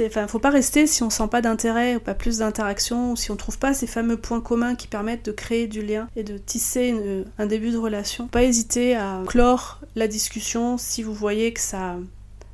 Enfin, 0.00 0.26
faut 0.26 0.38
pas 0.38 0.50
rester 0.50 0.86
si 0.86 1.02
on 1.02 1.10
sent 1.10 1.28
pas 1.30 1.42
d'intérêt 1.42 1.96
ou 1.96 2.00
pas 2.00 2.14
plus 2.14 2.38
d'interaction, 2.38 3.12
ou 3.12 3.16
si 3.16 3.30
on 3.30 3.36
trouve 3.36 3.58
pas 3.58 3.74
ces 3.74 3.86
fameux 3.86 4.16
points 4.16 4.40
communs 4.40 4.74
qui 4.74 4.88
permettent 4.88 5.24
de 5.26 5.32
créer 5.32 5.66
du 5.66 5.82
lien 5.82 6.08
et 6.16 6.22
de 6.22 6.38
tisser 6.38 7.24
un 7.38 7.46
début 7.46 7.70
de 7.70 7.78
relation. 7.78 8.26
Pas 8.28 8.42
hésiter 8.42 8.96
à 8.96 9.22
clore 9.26 9.80
la 9.94 10.08
discussion 10.08 10.78
si 10.78 11.02
vous 11.02 11.14
voyez 11.14 11.52
que 11.52 11.60
ça 11.60 11.96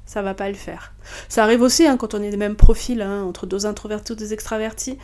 ça 0.09 0.23
va 0.23 0.33
pas 0.33 0.49
le 0.49 0.55
faire. 0.55 0.95
Ça 1.29 1.45
arrive 1.45 1.61
aussi 1.61 1.87
hein, 1.87 1.99
quand 1.99 2.15
on 2.15 2.23
est 2.23 2.31
des 2.31 2.39
mêmes 2.39 2.57
profils, 2.57 3.03
hein, 3.03 3.23
entre 3.25 3.47
deux 3.47 3.67
introvertis 3.67 4.13
ou 4.13 4.15
deux 4.15 4.33
extravertis. 4.33 4.97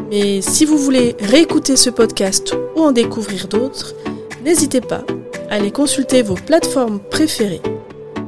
Mais 0.09 0.43
si 0.43 0.65
vous 0.65 0.79
voulez 0.79 1.17
réécouter 1.19 1.75
ce 1.75 1.91
podcast 1.91 2.55
ou 2.77 2.83
en 2.83 2.93
découvrir 2.93 3.49
d'autres, 3.49 3.97
n'hésitez 4.45 4.81
pas 4.81 5.03
à 5.51 5.57
aller 5.57 5.73
consulter 5.73 6.23
vos 6.23 6.37
plateformes 6.37 7.01
préférées 7.01 7.63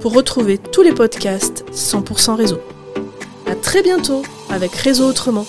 pour 0.01 0.15
retrouver 0.15 0.59
tous 0.59 0.83
les 0.83 0.95
podcasts 0.95 1.65
100% 1.73 2.35
réseau. 2.35 2.59
À 3.47 3.55
très 3.55 3.83
bientôt 3.85 4.23
avec 4.51 4.75
Réseau 4.75 5.07
Autrement. 5.07 5.47